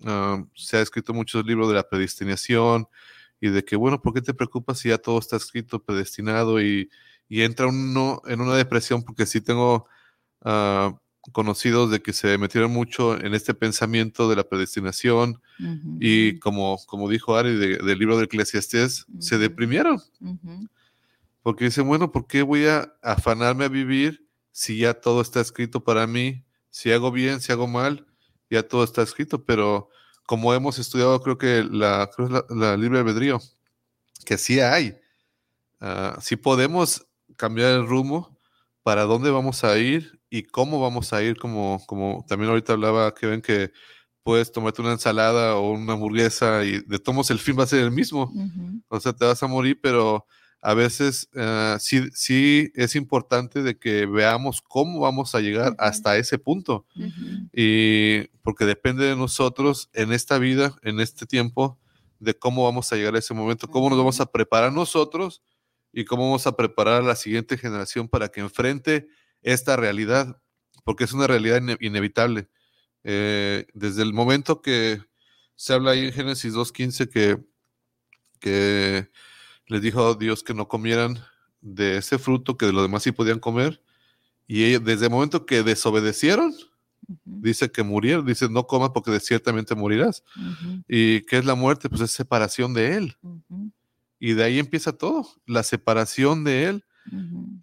[0.06, 2.88] ah, se ha escrito muchos libros de la predestinación
[3.42, 6.92] y de que, bueno, ¿por qué te preocupas si ya todo está escrito, predestinado y,
[7.28, 9.02] y entra uno en una depresión?
[9.04, 9.88] Porque sí tengo
[10.46, 10.96] uh,
[11.32, 15.42] conocidos de que se metieron mucho en este pensamiento de la predestinación
[16.00, 20.02] y como, como dijo Ari del libro de Eclesiastés, se deprimieron.
[21.42, 25.84] Porque dicen, bueno, ¿por qué voy a afanarme a vivir si ya todo está escrito
[25.84, 26.44] para mí?
[26.70, 28.06] Si hago bien, si hago mal,
[28.50, 29.44] ya todo está escrito.
[29.44, 29.90] Pero
[30.26, 32.10] como hemos estudiado, creo que la,
[32.50, 33.40] la, libre albedrío,
[34.26, 34.96] que sí hay,
[35.82, 37.06] uh, sí podemos
[37.36, 38.38] cambiar el rumbo
[38.84, 43.14] para dónde vamos a ir y cómo vamos a ir, como, como también ahorita hablaba
[43.14, 43.72] que ven que
[44.24, 47.80] puedes tomarte una ensalada o una hamburguesa y de todos el fin va a ser
[47.80, 48.32] el mismo.
[48.88, 50.26] O sea, te vas a morir, pero
[50.62, 56.18] a veces uh, sí, sí es importante de que veamos cómo vamos a llegar hasta
[56.18, 56.86] ese punto.
[57.54, 61.80] Y porque depende de nosotros en esta vida, en este tiempo,
[62.20, 65.42] de cómo vamos a llegar a ese momento, cómo nos vamos a preparar nosotros
[65.94, 69.08] y cómo vamos a preparar a la siguiente generación para que enfrente
[69.42, 70.42] esta realidad,
[70.84, 72.50] porque es una realidad inevitable.
[73.04, 75.02] Eh, desde el momento que
[75.56, 77.38] se habla ahí en Génesis 2.15 que,
[78.40, 79.10] que
[79.68, 81.20] les dijo a Dios que no comieran
[81.62, 83.82] de ese fruto, que de lo demás sí podían comer,
[84.48, 86.56] y desde el momento que desobedecieron,
[87.24, 90.24] dice que murieron, dice no comas porque ciertamente morirás.
[90.88, 91.88] ¿Y qué es la muerte?
[91.88, 93.18] Pues es separación de Él.
[94.20, 96.86] Y de ahí empieza todo, la separación de Él.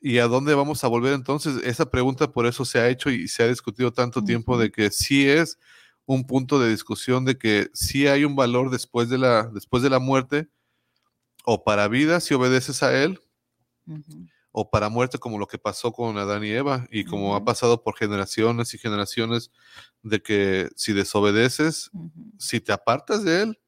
[0.01, 1.57] ¿Y a dónde vamos a volver entonces?
[1.65, 4.91] Esa pregunta por eso se ha hecho y se ha discutido tanto tiempo de que
[4.91, 5.59] sí es
[6.07, 9.91] un punto de discusión de que sí hay un valor después de la, después de
[9.91, 10.49] la muerte,
[11.45, 13.21] o para vida si obedeces a Él,
[14.53, 17.83] o para muerte como lo que pasó con Adán y Eva, y como ha pasado
[17.83, 19.51] por generaciones y generaciones,
[20.03, 21.91] de que si desobedeces,
[22.39, 23.59] si te apartas de Él,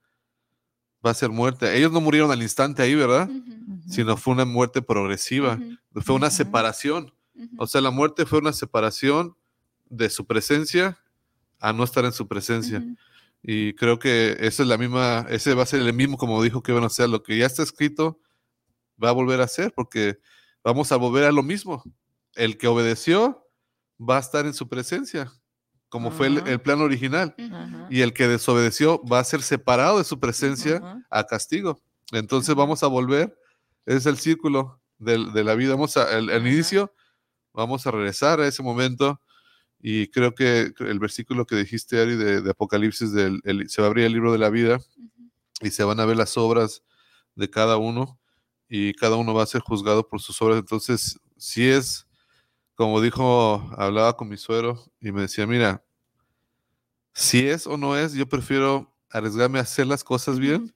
[1.04, 1.76] va a ser muerte.
[1.76, 3.28] Ellos no murieron al instante ahí, ¿verdad?
[3.88, 5.58] Sino fue una muerte progresiva,
[6.02, 7.12] fue una separación.
[7.56, 9.36] O sea, la muerte fue una separación
[9.88, 10.98] de su presencia
[11.60, 12.84] a no estar en su presencia.
[13.42, 16.62] Y creo que esa es la misma, ese va a ser el mismo como dijo
[16.62, 17.08] que iban a hacer.
[17.08, 18.20] Lo que ya está escrito
[19.02, 20.18] va a volver a ser porque
[20.64, 21.82] vamos a volver a lo mismo.
[22.34, 23.48] El que obedeció
[23.98, 25.32] va a estar en su presencia
[25.88, 27.34] como fue el, plan original.
[27.90, 31.80] Y el que desobedeció va a ser separado de su presencia a castigo.
[32.12, 33.36] Entonces vamos a volver,
[33.86, 35.72] es el círculo de, la vida.
[35.72, 36.92] Vamos a, al inicio,
[37.52, 39.20] vamos a regresar a ese momento.
[39.80, 44.06] Y creo que el versículo que dijiste, Ari, de, Apocalipsis, del, se va a abrir
[44.06, 44.78] el libro de la vida
[45.60, 46.82] y se van a ver las obras
[47.34, 48.18] de cada uno
[48.68, 50.58] y cada uno va a ser juzgado por sus obras.
[50.58, 52.07] Entonces, si es
[52.78, 55.82] como dijo, hablaba con mi suero y me decía, mira,
[57.12, 60.72] si es o no es, yo prefiero arriesgarme a hacer las cosas bien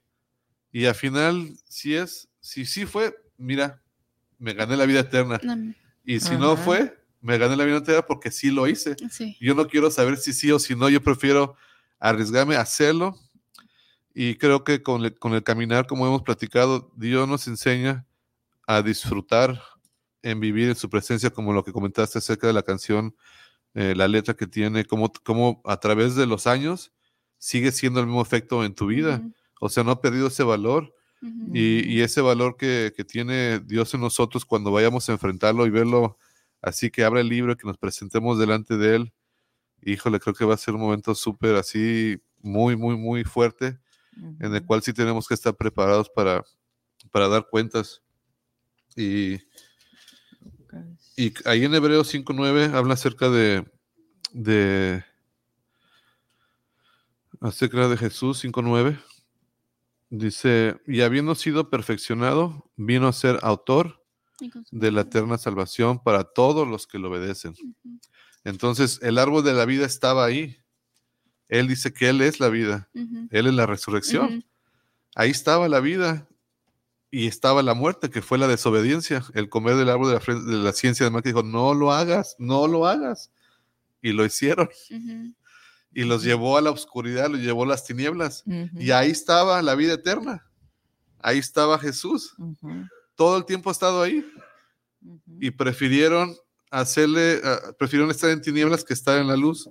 [0.69, 3.81] y al final, si es, si sí fue, mira,
[4.37, 5.39] me gané la vida eterna.
[6.03, 8.97] Y si no fue, me gané la vida eterna porque sí lo hice.
[9.39, 11.55] Yo no quiero saber si sí o si no, yo prefiero
[12.01, 13.17] arriesgarme a hacerlo.
[14.13, 18.05] Y creo que con el, con el caminar, como hemos platicado, Dios nos enseña
[18.67, 19.61] a disfrutar
[20.23, 23.15] en vivir en su presencia, como lo que comentaste acerca de la canción,
[23.75, 26.91] eh, la letra que tiene, como, como a través de los años
[27.37, 29.21] sigue siendo el mismo efecto en tu vida.
[29.59, 30.93] O sea, no ha perdido ese valor.
[31.53, 36.17] y, ese valor que, que, tiene Dios en nosotros cuando vayamos a enfrentarlo y verlo
[36.61, 39.13] así que abre el libro, que nos presentemos delante de Él.
[39.81, 43.79] Híjole, creo que va a ser un momento súper así, muy, muy, muy fuerte,
[44.39, 46.43] en el cual sí tenemos que estar preparados para,
[47.11, 48.01] para dar cuentas.
[48.95, 49.39] Y,
[51.15, 53.65] y ahí en Hebreos 5.9 habla acerca de,
[54.31, 55.03] de
[57.39, 58.99] acerca de Jesús 5.9.
[60.09, 64.03] Dice, y habiendo sido perfeccionado, vino a ser autor
[64.71, 67.55] de la eterna salvación para todos los que lo obedecen.
[68.43, 70.57] Entonces, el árbol de la vida estaba ahí.
[71.47, 72.89] Él dice que Él es la vida.
[73.29, 74.43] Él es la resurrección.
[75.15, 76.27] Ahí estaba la vida
[77.15, 80.57] y estaba la muerte, que fue la desobediencia, el comer del árbol de la, de
[80.57, 83.29] la ciencia de que dijo, no lo hagas, no lo hagas.
[84.01, 84.67] Y lo hicieron.
[85.93, 88.43] Y los llevó a la oscuridad, los llevó a las tinieblas.
[88.79, 90.49] Y ahí estaba la vida eterna.
[91.19, 92.33] Ahí estaba Jesús.
[93.13, 94.25] Todo el tiempo ha estado ahí.
[95.39, 96.35] Y prefirieron
[96.71, 99.69] hacerle, uh, prefirieron estar en tinieblas que estar en la luz.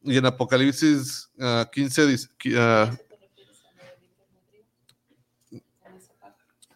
[0.00, 1.28] Y en Apocalipsis
[1.72, 2.06] 15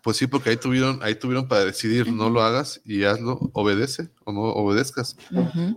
[0.02, 4.10] Pues sí, porque ahí tuvieron, ahí tuvieron para decidir, no lo hagas y hazlo, obedece
[4.24, 5.16] o no obedezcas.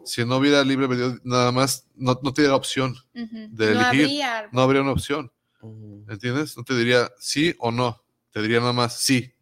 [0.05, 0.87] Si no hubiera libre
[1.23, 4.21] nada más, no, no te diera opción de elegir.
[4.51, 5.31] No habría una opción.
[6.07, 6.55] ¿Entiendes?
[6.55, 9.33] No te diría sí o no, te diría nada más sí.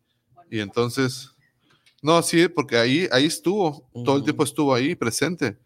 [0.50, 1.30] Y entonces,
[2.02, 5.60] no, sí, porque ahí, ahí estuvo, todo el tiempo estuvo ahí presente.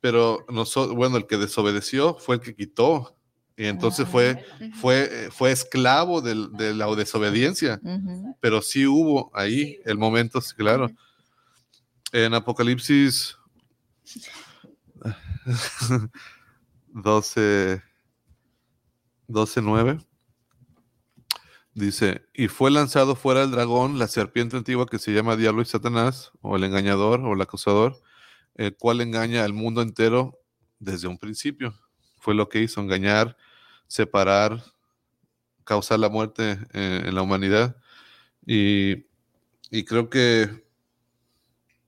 [0.00, 3.14] pero nosotros, bueno, el que desobedeció fue el que quitó.
[3.58, 4.44] Y entonces fue,
[4.80, 7.80] fue, fue esclavo de la desobediencia.
[8.40, 10.88] Pero sí hubo ahí el momento, claro.
[12.12, 13.36] En Apocalipsis
[16.86, 17.82] 12,
[19.26, 19.98] 12, 9.
[21.74, 25.64] Dice, y fue lanzado fuera el dragón, la serpiente antigua que se llama Diablo y
[25.64, 28.00] Satanás, o el engañador, o el acusador,
[28.54, 30.38] el cual engaña al mundo entero
[30.78, 31.74] desde un principio.
[32.20, 33.36] Fue lo que hizo, engañar,
[33.88, 34.62] separar,
[35.64, 37.76] causar la muerte eh, en la humanidad.
[38.46, 39.04] Y,
[39.84, 40.64] creo que,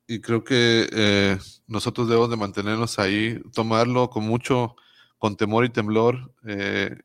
[0.06, 4.74] y creo que eh, nosotros debemos de mantenernos ahí, tomarlo con mucho,
[5.18, 6.98] con temor y temblor, eh,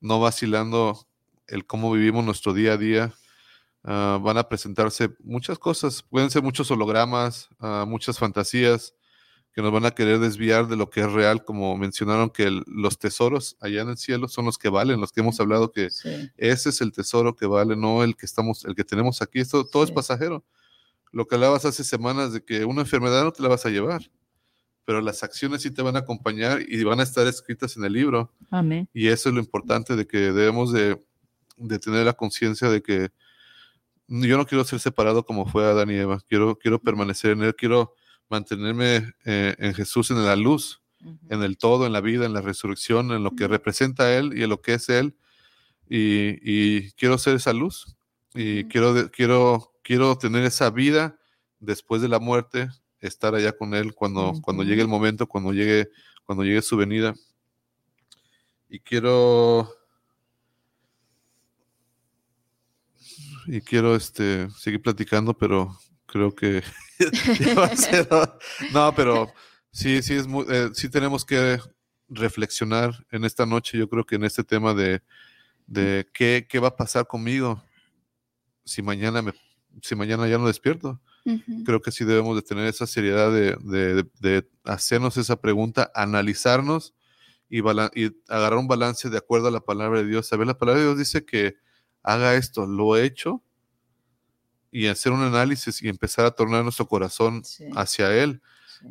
[0.00, 1.06] no vacilando
[1.46, 3.14] el cómo vivimos nuestro día a día.
[3.82, 8.94] Ah, van a presentarse muchas cosas, pueden ser muchos hologramas, ah, muchas fantasías
[9.52, 12.98] que nos van a querer desviar de lo que es real, como mencionaron que los
[12.98, 15.86] tesoros allá en el cielo son los que valen, los que hemos hablado que
[16.36, 19.40] ese es el tesoro que vale, no el que estamos, el que tenemos aquí.
[19.40, 20.44] Esto todo es pasajero.
[21.12, 24.02] Lo que hablabas hace semanas de que una enfermedad no te la vas a llevar,
[24.84, 27.92] pero las acciones sí te van a acompañar y van a estar escritas en el
[27.92, 28.32] libro.
[28.50, 28.88] Amén.
[28.94, 31.02] Y eso es lo importante de que debemos de
[31.60, 33.10] de tener la conciencia de que
[34.08, 37.54] yo no quiero ser separado como fue Adán y Eva, quiero, quiero permanecer en Él,
[37.54, 37.94] quiero
[38.30, 40.80] mantenerme eh, en Jesús, en la luz,
[41.28, 44.42] en el todo, en la vida, en la resurrección, en lo que representa Él y
[44.42, 45.16] en lo que es Él.
[45.88, 47.96] Y, quiero ser esa luz
[48.34, 51.18] y quiero, quiero, quiero tener esa vida
[51.58, 52.68] después de la muerte,
[53.00, 55.90] estar allá con Él cuando, cuando llegue el momento, cuando llegue,
[56.24, 57.14] cuando llegue su venida.
[58.68, 59.68] Y quiero
[63.46, 65.76] y quiero este, seguir platicando, pero
[66.10, 66.62] creo que
[68.72, 69.32] no, pero
[69.70, 71.58] sí, sí es muy, eh, sí tenemos que
[72.08, 73.78] reflexionar en esta noche.
[73.78, 75.02] Yo creo que en este tema de,
[75.66, 77.62] de qué, qué va a pasar conmigo
[78.64, 79.32] si mañana me,
[79.82, 81.00] si mañana ya no despierto.
[81.64, 86.94] Creo que sí debemos de tener esa seriedad de, de, de hacernos esa pregunta, analizarnos
[87.48, 90.26] y, y, agarrar un balance de acuerdo a la palabra de Dios.
[90.26, 91.56] Saber la palabra de Dios dice que
[92.02, 93.44] haga esto, lo he hecho,
[94.70, 97.42] y hacer un análisis y empezar a tornar nuestro corazón
[97.74, 98.40] hacia Él.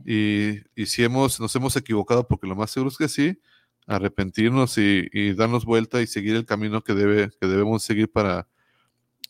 [0.05, 3.39] Y, si hemos, nos hemos equivocado, porque lo más seguro es que sí,
[3.87, 8.47] arrepentirnos y, darnos vuelta y seguir el camino que, debe, que debemos seguir para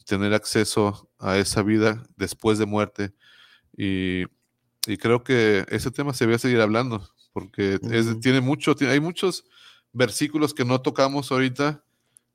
[0.06, 3.14] tener acceso a esa vida después de muerte.
[3.78, 4.26] Y,
[4.97, 7.80] creo que ese tema se debe seguir hablando, porque
[8.22, 9.45] tiene mucho, hay muchos
[9.93, 11.84] versículos que no tocamos ahorita,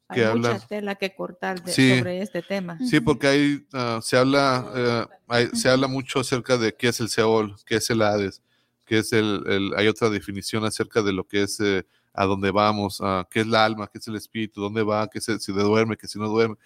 [0.09, 2.79] hay mucha tela que cortar sobre este tema.
[2.79, 7.09] Sí, porque ahí ah, se habla eh, se habla mucho acerca de qué es el
[7.09, 8.43] Seol, qué es el Hades,
[8.85, 13.01] qué es el, hay otra definición acerca de lo que es eh, a dónde vamos,
[13.01, 15.97] uh, qué es la alma, qué es el espíritu, dónde va, qué es si duerme,
[15.97, 16.57] qué si no duerme.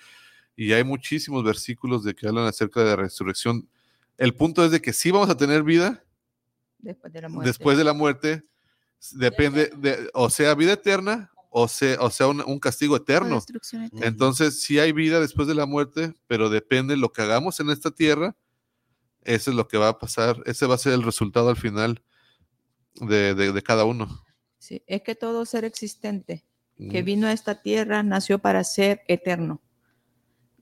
[0.54, 3.68] Y hay muchísimos versículos de que hablan acerca de la resurrección.
[4.18, 6.04] El punto es de que sí vamos a tener vida
[6.78, 7.48] después de la muerte.
[7.48, 8.44] Después de la muerte
[9.12, 13.42] depende de, o sea, vida eterna o sea, o sea un, castigo eterno.
[14.02, 17.70] Entonces, sí hay vida después de la muerte, pero depende de lo que hagamos en
[17.70, 18.36] esta tierra,
[19.22, 22.02] eso es lo que va a pasar, ese va a ser el resultado al final
[22.94, 24.24] de, cada uno.
[24.58, 26.44] Sí, es que todo ser existente
[26.90, 29.60] que vino a esta tierra nació para ser eterno.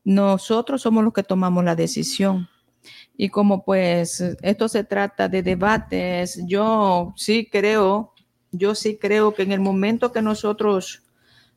[0.02, 2.48] Nosotros somos los que tomamos la decisión.
[3.18, 8.14] Y como pues esto se trata de debates, yo sí creo
[8.58, 11.02] yo sí creo que en el momento que nosotros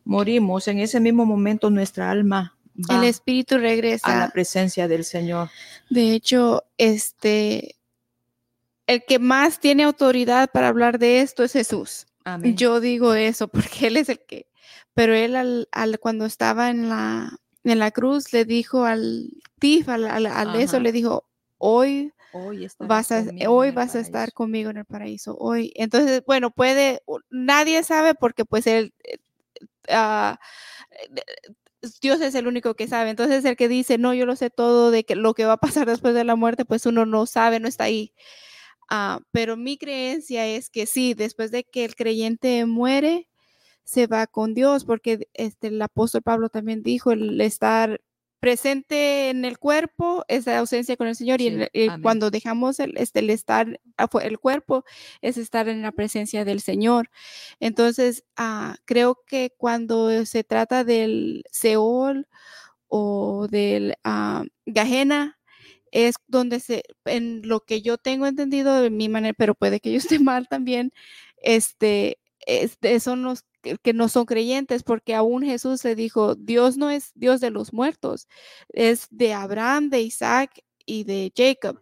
[0.04, 2.58] morimos, en ese mismo momento nuestra alma
[2.89, 5.50] va el espíritu regresa a la presencia del Señor.
[5.89, 7.76] De hecho, este
[8.88, 12.08] el que más tiene autoridad para hablar de esto es Jesús.
[12.56, 14.47] Yo digo eso porque él es el que,
[14.93, 19.30] pero él al, cuando estaba en la en la cruz le dijo al
[19.60, 21.26] tif, al, al, eso le dijo,
[21.58, 25.36] hoy Hoy, vas a, hoy vas a estar conmigo en el paraíso.
[25.40, 25.72] Hoy.
[25.76, 29.18] Entonces, bueno, puede, nadie sabe porque pues él, eh,
[29.90, 30.40] ah,
[32.02, 33.10] Dios es el único que sabe.
[33.10, 35.58] Entonces, el que dice, no, yo lo sé todo de que lo que va a
[35.58, 38.14] pasar después de la muerte, pues uno no sabe, no está ahí.
[38.90, 43.28] Ah, pero mi creencia es que sí, después de que el creyente muere,
[43.84, 48.02] se va con Dios, porque este, el apóstol Pablo también dijo, el estar
[48.40, 51.68] presente en el cuerpo, esa ausencia con el Señor, y,
[52.02, 53.80] cuando dejamos el, este, el estar,
[54.22, 54.86] el cuerpo,
[55.22, 57.10] es estar en la presencia del Señor.
[57.60, 62.28] Entonces, ah, creo que cuando se trata del Seol
[62.88, 65.38] o del uh, Gajena,
[65.92, 69.92] es donde se, en lo que yo tengo entendido de mi manera, pero puede que
[69.92, 70.92] yo esté mal también,
[71.38, 76.89] este, este son los que, no son creyentes, porque aún Jesús se dijo, Dios no
[76.89, 78.28] es Dios de los muertos,
[78.74, 81.82] es de Abraham, de Isaac y de Jacob.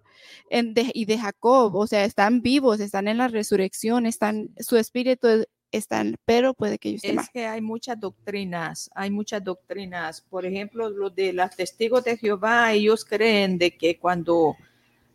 [0.50, 6.16] y de Jacob, o sea, están vivos, están en la resurrección, están, su espíritu están,
[6.26, 10.22] pero puede que ellos Es que hay muchas doctrinas, hay muchas doctrinas.
[10.22, 14.56] Por ejemplo, los de los testigos de Jehová, ellos creen de que cuando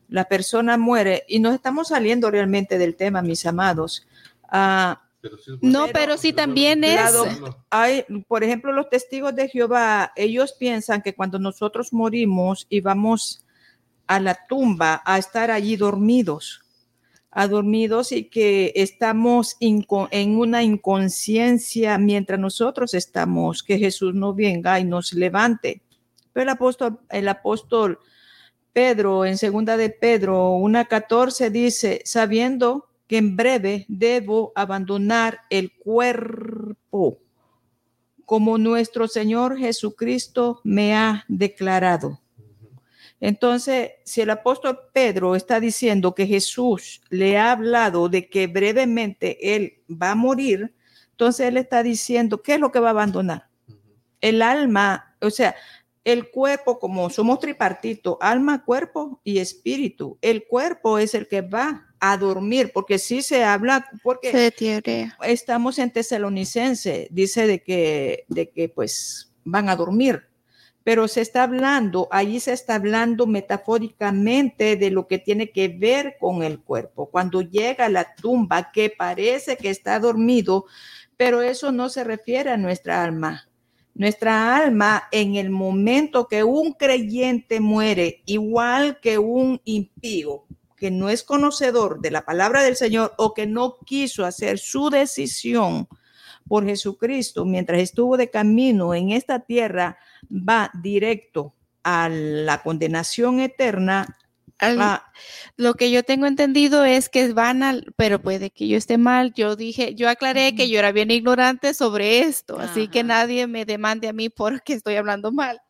[0.09, 4.07] la persona muere, y no estamos saliendo realmente del tema, mis amados,
[5.61, 7.01] no, pero sí también es.
[7.71, 13.45] Hay, por ejemplo, los testigos de Jehová, ellos piensan que cuando nosotros morimos y vamos
[14.07, 16.63] a la tumba a estar allí dormidos,
[17.31, 24.79] a dormidos y que estamos en una inconsciencia mientras nosotros estamos, que Jesús no venga
[24.81, 25.83] y nos levante.
[26.33, 27.99] Pero el apóstol, el apóstol
[28.73, 37.19] Pedro, en segunda de Pedro 1.14 dice, sabiendo en breve debo abandonar el cuerpo,
[38.25, 42.21] como nuestro Señor Jesucristo me ha declarado.
[43.21, 49.55] Entonces, si el apóstol Pedro está diciendo que Jesús le ha hablado de que brevemente
[49.55, 50.75] él va a morir,
[51.13, 53.49] entonces él está diciendo, ¿qué es lo que va a abandonar?
[54.21, 55.55] El alma, o sea,
[56.05, 61.93] el cuerpo, como somos tripartito, alma, cuerpo y espíritu, el cuerpo es el que va
[62.01, 64.53] a dormir, porque sí se habla, porque
[65.23, 70.25] estamos en Tesalonicense, dice de que, de que pues van a dormir,
[70.83, 76.17] pero se está hablando, allí se está hablando metafóricamente de lo que tiene que ver
[76.19, 77.09] con el cuerpo.
[77.09, 80.67] Cuando llega a la tumba, que parece que está dormido,
[81.17, 83.49] pero eso no se refiere a nuestra alma.
[83.95, 90.45] Nuestra alma en el momento que un creyente muere, igual que un impío,
[90.77, 94.91] que no es conocedor de la palabra del Señor o que no quiso hacer su
[94.91, 95.87] decisión
[96.49, 99.99] por Jesucristo mientras estuvo de camino en esta tierra,
[100.31, 104.19] va directo a la condenación eterna.
[105.57, 109.33] Lo que yo tengo entendido es que van al, pero puede que yo esté mal.
[109.35, 113.65] Yo dije, yo aclaré que yo era bien ignorante sobre esto, así que nadie me
[113.65, 115.61] demande a mí porque estoy hablando mal.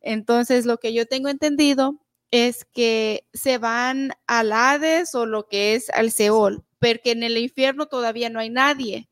[0.00, 5.74] Entonces, lo que yo tengo entendido es que se van al Hades o lo que
[5.74, 9.08] es al Seol, porque en el infierno todavía no hay nadie.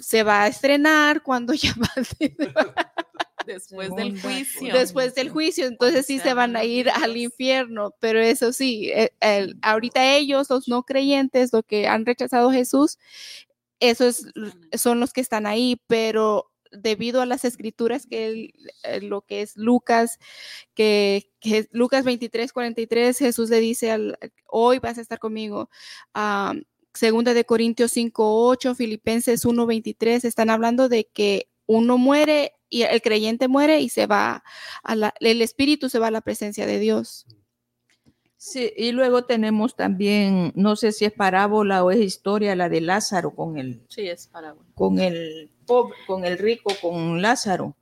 [0.00, 1.88] Se va a estrenar cuando ya va
[3.48, 4.72] después del juicio.
[4.72, 9.10] Después del juicio, entonces sí se van a ir al infierno, pero eso sí, eh,
[9.62, 12.98] ahorita ellos, los no creyentes, los que han rechazado a Jesús,
[13.80, 14.26] esos
[14.72, 19.56] son los que están ahí, pero debido a las escrituras que eh, lo que es
[19.56, 20.18] Lucas,
[20.74, 21.30] que,
[21.70, 25.70] Lucas 23, 43, Jesús le dice, al, hoy vas a estar conmigo.
[26.92, 32.82] segunda de Corintios 5, 8, Filipenses 1, 23, están hablando de que uno muere y
[32.82, 34.42] el creyente muere y se va,
[34.82, 37.26] a la, el espíritu se va a la presencia de Dios.
[38.36, 42.80] Sí, y luego tenemos también, no sé si es parábola o es historia, la de
[42.80, 43.82] Lázaro con el.
[43.88, 44.64] Sí, es parábola.
[44.74, 45.50] Con el
[46.06, 47.76] con el rico, con Lázaro,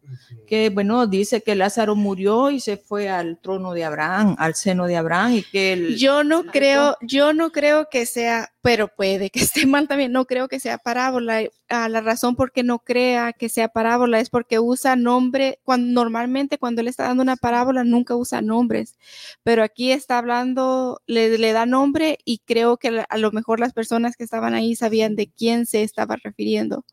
[0.46, 4.86] que bueno, dice que Lázaro murió y se fue al trono de Abraham, al seno
[4.86, 5.96] de Abraham y que él...
[5.96, 10.26] Yo no creo, yo no creo que sea, pero puede que esté mal también, no
[10.26, 11.42] creo que sea parábola.
[11.68, 15.92] Ah, la razón por qué no crea que sea parábola es porque usa nombre, cuando
[15.92, 18.96] normalmente cuando él está dando una parábola nunca usa nombres,
[19.42, 23.72] pero aquí está hablando, le, le da nombre y creo que a lo mejor las
[23.72, 26.84] personas que estaban ahí sabían de quién se estaba refiriendo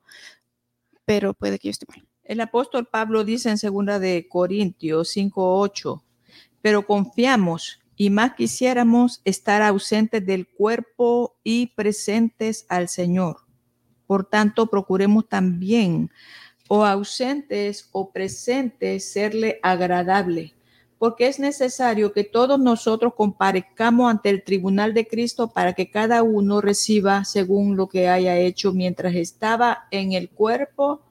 [1.05, 2.07] pero puede que esté mal.
[2.23, 6.03] El apóstol Pablo dice en segunda de Corintios 5:8,
[6.61, 13.37] pero confiamos y más quisiéramos estar ausentes del cuerpo y presentes al Señor.
[14.07, 16.09] Por tanto, procuremos también
[16.69, 20.53] o ausentes o presentes serle agradable,
[21.03, 26.23] porque es necesario que todos nosotros comparezcamos ante el tribunal de Cristo para que cada
[26.23, 31.01] uno reciba según lo que haya hecho mientras estaba en el cuerpo,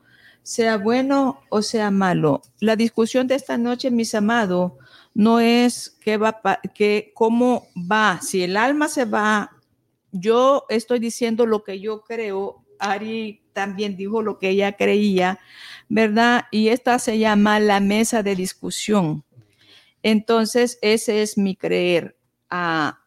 [0.43, 2.41] sea bueno o sea malo.
[2.59, 4.73] La discusión de esta noche, mis amados,
[5.13, 6.41] no es qué va,
[6.75, 9.51] que cómo va, si el alma se va.
[10.11, 12.65] Yo estoy diciendo lo que yo creo.
[12.79, 15.39] Ari también dijo lo que ella creía,
[15.91, 16.47] ¿verdad?
[16.51, 19.23] Y esta se llama la mesa de discusión
[20.03, 22.17] entonces, ese es mi creer.
[22.51, 22.99] Ah,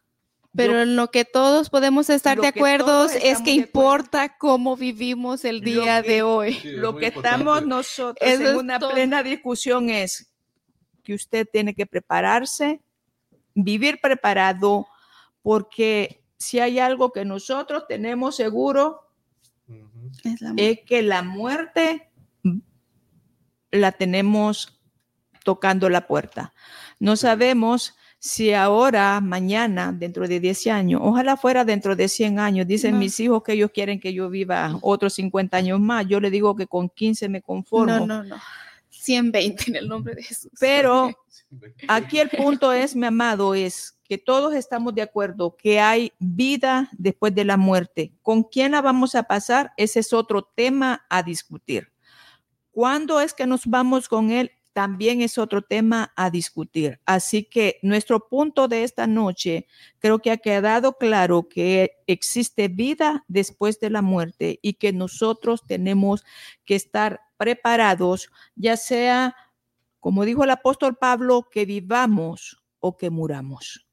[0.54, 5.60] pero en lo que todos podemos estar de acuerdo es que importa cómo vivimos el
[5.60, 6.58] día de hoy.
[6.64, 10.32] lo que estamos nosotros en una plena discusión es
[11.02, 12.80] que usted tiene que prepararse
[13.56, 14.86] vivir preparado
[15.42, 19.08] porque si hay algo que nosotros tenemos seguro
[20.56, 22.10] es, que la muerte
[23.70, 24.75] la tenemos
[25.46, 26.52] tocando la puerta.
[26.98, 32.66] No sabemos si ahora, mañana, dentro de 10 años, ojalá fuera dentro de 100 años,
[32.66, 36.30] dicen mis hijos que ellos quieren que yo viva otros 50 años más, yo le
[36.30, 38.00] digo que con 15 me conformo.
[38.00, 38.36] No, no, no.
[38.90, 40.50] 120 en el nombre de Jesús.
[40.58, 41.12] Pero
[41.86, 46.88] aquí el punto es, mi amado, es que todos estamos de acuerdo que hay vida
[46.98, 48.12] después de la muerte.
[48.22, 49.72] ¿Con quién la vamos a pasar?
[49.76, 51.92] Ese es otro tema a discutir.
[52.72, 54.50] ¿Cuándo es que nos vamos con él?
[54.76, 57.00] También es otro tema a discutir.
[57.06, 59.66] Así que nuestro punto de esta noche
[60.00, 65.64] creo que ha quedado claro que existe vida después de la muerte y que nosotros
[65.66, 66.26] tenemos
[66.66, 69.34] que estar preparados, ya sea,
[69.98, 73.88] como dijo el apóstol Pablo, que vivamos o que muramos.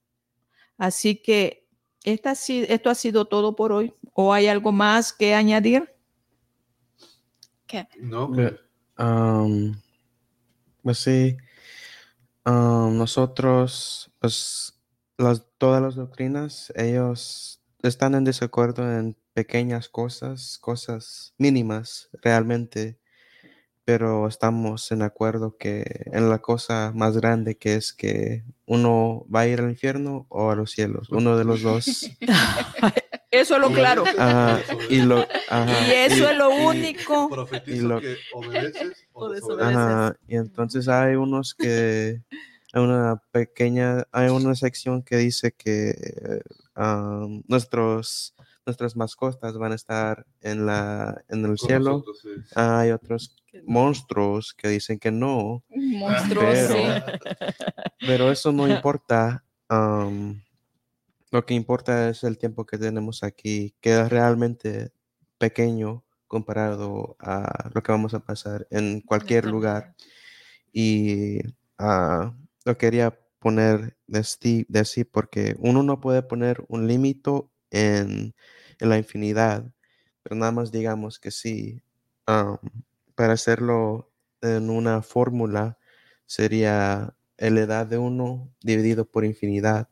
[0.77, 1.65] Así que
[2.03, 3.93] esta, esto ha sido todo por hoy.
[4.11, 5.95] ¿O hay algo más que añadir?
[7.67, 7.87] ¿Qué?
[8.01, 8.29] No.
[8.97, 9.73] Um,
[10.83, 11.37] pues sí,
[12.45, 14.79] um, nosotros, pues
[15.17, 22.99] las, todas las doctrinas, ellos están en desacuerdo en pequeñas cosas, cosas mínimas realmente
[23.85, 29.41] pero estamos en acuerdo que en la cosa más grande que es que uno va
[29.41, 32.09] a ir al infierno o a los cielos, uno de los dos.
[33.33, 34.03] Eso es lo claro.
[34.89, 35.25] y, lo,
[35.91, 37.47] eso es lo único.
[37.65, 42.21] Y, lo, que obedeces o y entonces hay unos que
[42.73, 45.95] hay una pequeña, hay una sección que dice que
[47.47, 48.35] nuestros
[48.67, 52.03] nuestras mascotas van a estar en la en el cielo.
[52.53, 55.63] Hay otros monstruos que dicen que no.
[55.69, 56.69] Monstruos,
[57.99, 59.43] pero, eso no importa.
[61.33, 64.91] Lo que importa es el tiempo que tenemos aquí, que es realmente
[65.39, 69.95] pequeño comparado a lo que vamos a pasar en cualquier lugar.
[70.71, 71.39] Y
[71.79, 72.31] uh,
[72.65, 77.31] lo quería poner de, de así porque uno no puede poner un límite
[77.71, 78.35] en,
[78.79, 79.65] la infinidad,
[80.21, 81.81] pero nada más digamos que sí,
[83.15, 84.11] para hacerlo
[84.41, 85.79] en una fórmula
[86.27, 89.89] sería la edad de uno dividido por infinidad.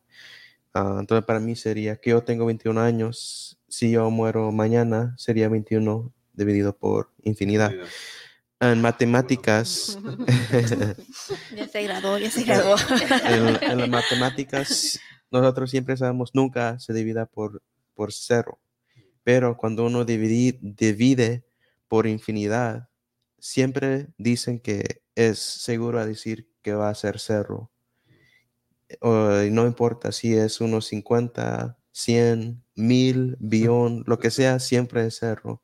[0.74, 5.48] Ah, entonces para mí sería que yo tengo 21 años, si yo muero mañana sería
[5.48, 7.72] 21 dividido por infinidad.
[8.60, 9.98] En matemáticas.
[11.56, 12.76] ya se graduó, ya se graduó.
[13.60, 15.00] en, las matemáticas,
[15.32, 17.60] nosotros siempre sabemos nunca se divida por,
[17.94, 18.60] por cero.
[19.24, 21.44] Pero cuando uno divide, divide
[21.88, 22.88] por infinidad,
[23.40, 27.71] siempre dicen que es seguro a decir que va a ser cero.
[29.00, 35.18] Y no importa si es unos 50, 100, 1000, billón, lo que sea, siempre es
[35.20, 35.62] cero.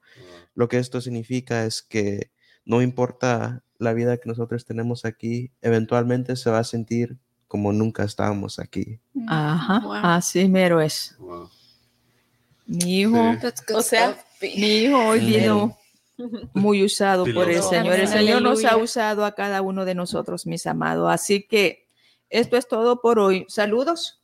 [0.54, 2.30] Lo que esto significa es que
[2.64, 7.16] no importa la vida que nosotros tenemos aquí, eventualmente se va a sentir
[7.46, 9.00] como nunca estábamos aquí.
[9.26, 11.16] Ajá, así mero es.
[12.66, 13.34] Mi hijo,
[13.74, 15.78] o sea, mi hijo hoy vino
[16.52, 17.94] muy usado por el Señor.
[17.94, 21.10] El Señor nos ha usado a cada uno de nosotros, mis amados.
[21.10, 21.87] Así que
[22.30, 23.44] esto es todo por hoy.
[23.48, 24.22] Saludos.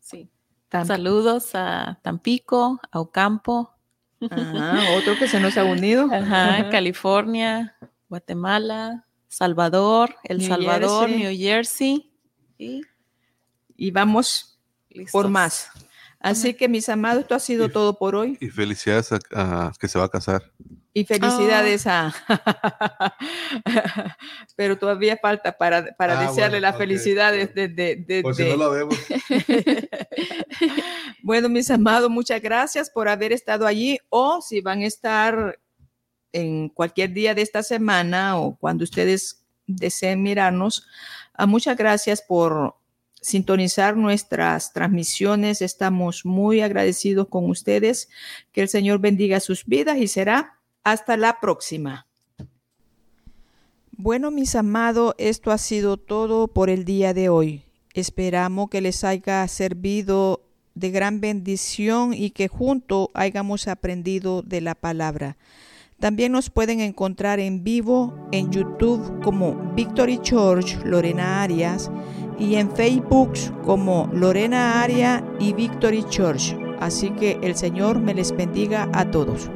[0.00, 0.30] Sí.
[0.70, 3.74] Saludos a Tampico, a Ocampo.
[4.20, 6.08] otro que se nos ha unido.
[6.12, 7.76] Ajá, California,
[8.08, 12.12] Guatemala, Salvador, El Salvador, New Jersey.
[12.58, 12.82] Y,
[13.76, 14.58] y vamos
[15.10, 15.70] por más.
[16.20, 18.38] Así que mis amados, esto ha sido todo por hoy.
[18.40, 20.52] Y felicidades a, que se va a casar.
[20.94, 22.14] Y felicidades a...
[24.56, 27.68] Pero todavía falta para, para ah, desearle las felicidades de...
[27.68, 28.96] de, Por si no la vemos.
[31.22, 35.58] bueno, mis amados, muchas gracias por haber estado allí o si van a estar
[36.32, 40.86] en cualquier día de esta semana o cuando ustedes deseen mirarnos,
[41.34, 42.76] ah, muchas gracias por
[43.22, 45.62] sintonizar nuestras transmisiones.
[45.62, 48.10] Estamos muy agradecidos con ustedes.
[48.52, 52.06] Que el Señor bendiga sus vidas y será hasta la próxima.
[53.92, 57.62] Bueno, mis amados, esto ha sido todo por el día de hoy.
[57.94, 60.42] Esperamos que les haya servido
[60.74, 65.36] de gran bendición y que juntos hayamos aprendido de la palabra.
[66.00, 71.92] También nos pueden encontrar en vivo en YouTube como Victory Church Lorena Arias
[72.38, 76.56] y en Facebook como Lorena Aria y Victory Church.
[76.80, 79.48] Así que el Señor me les bendiga a todos.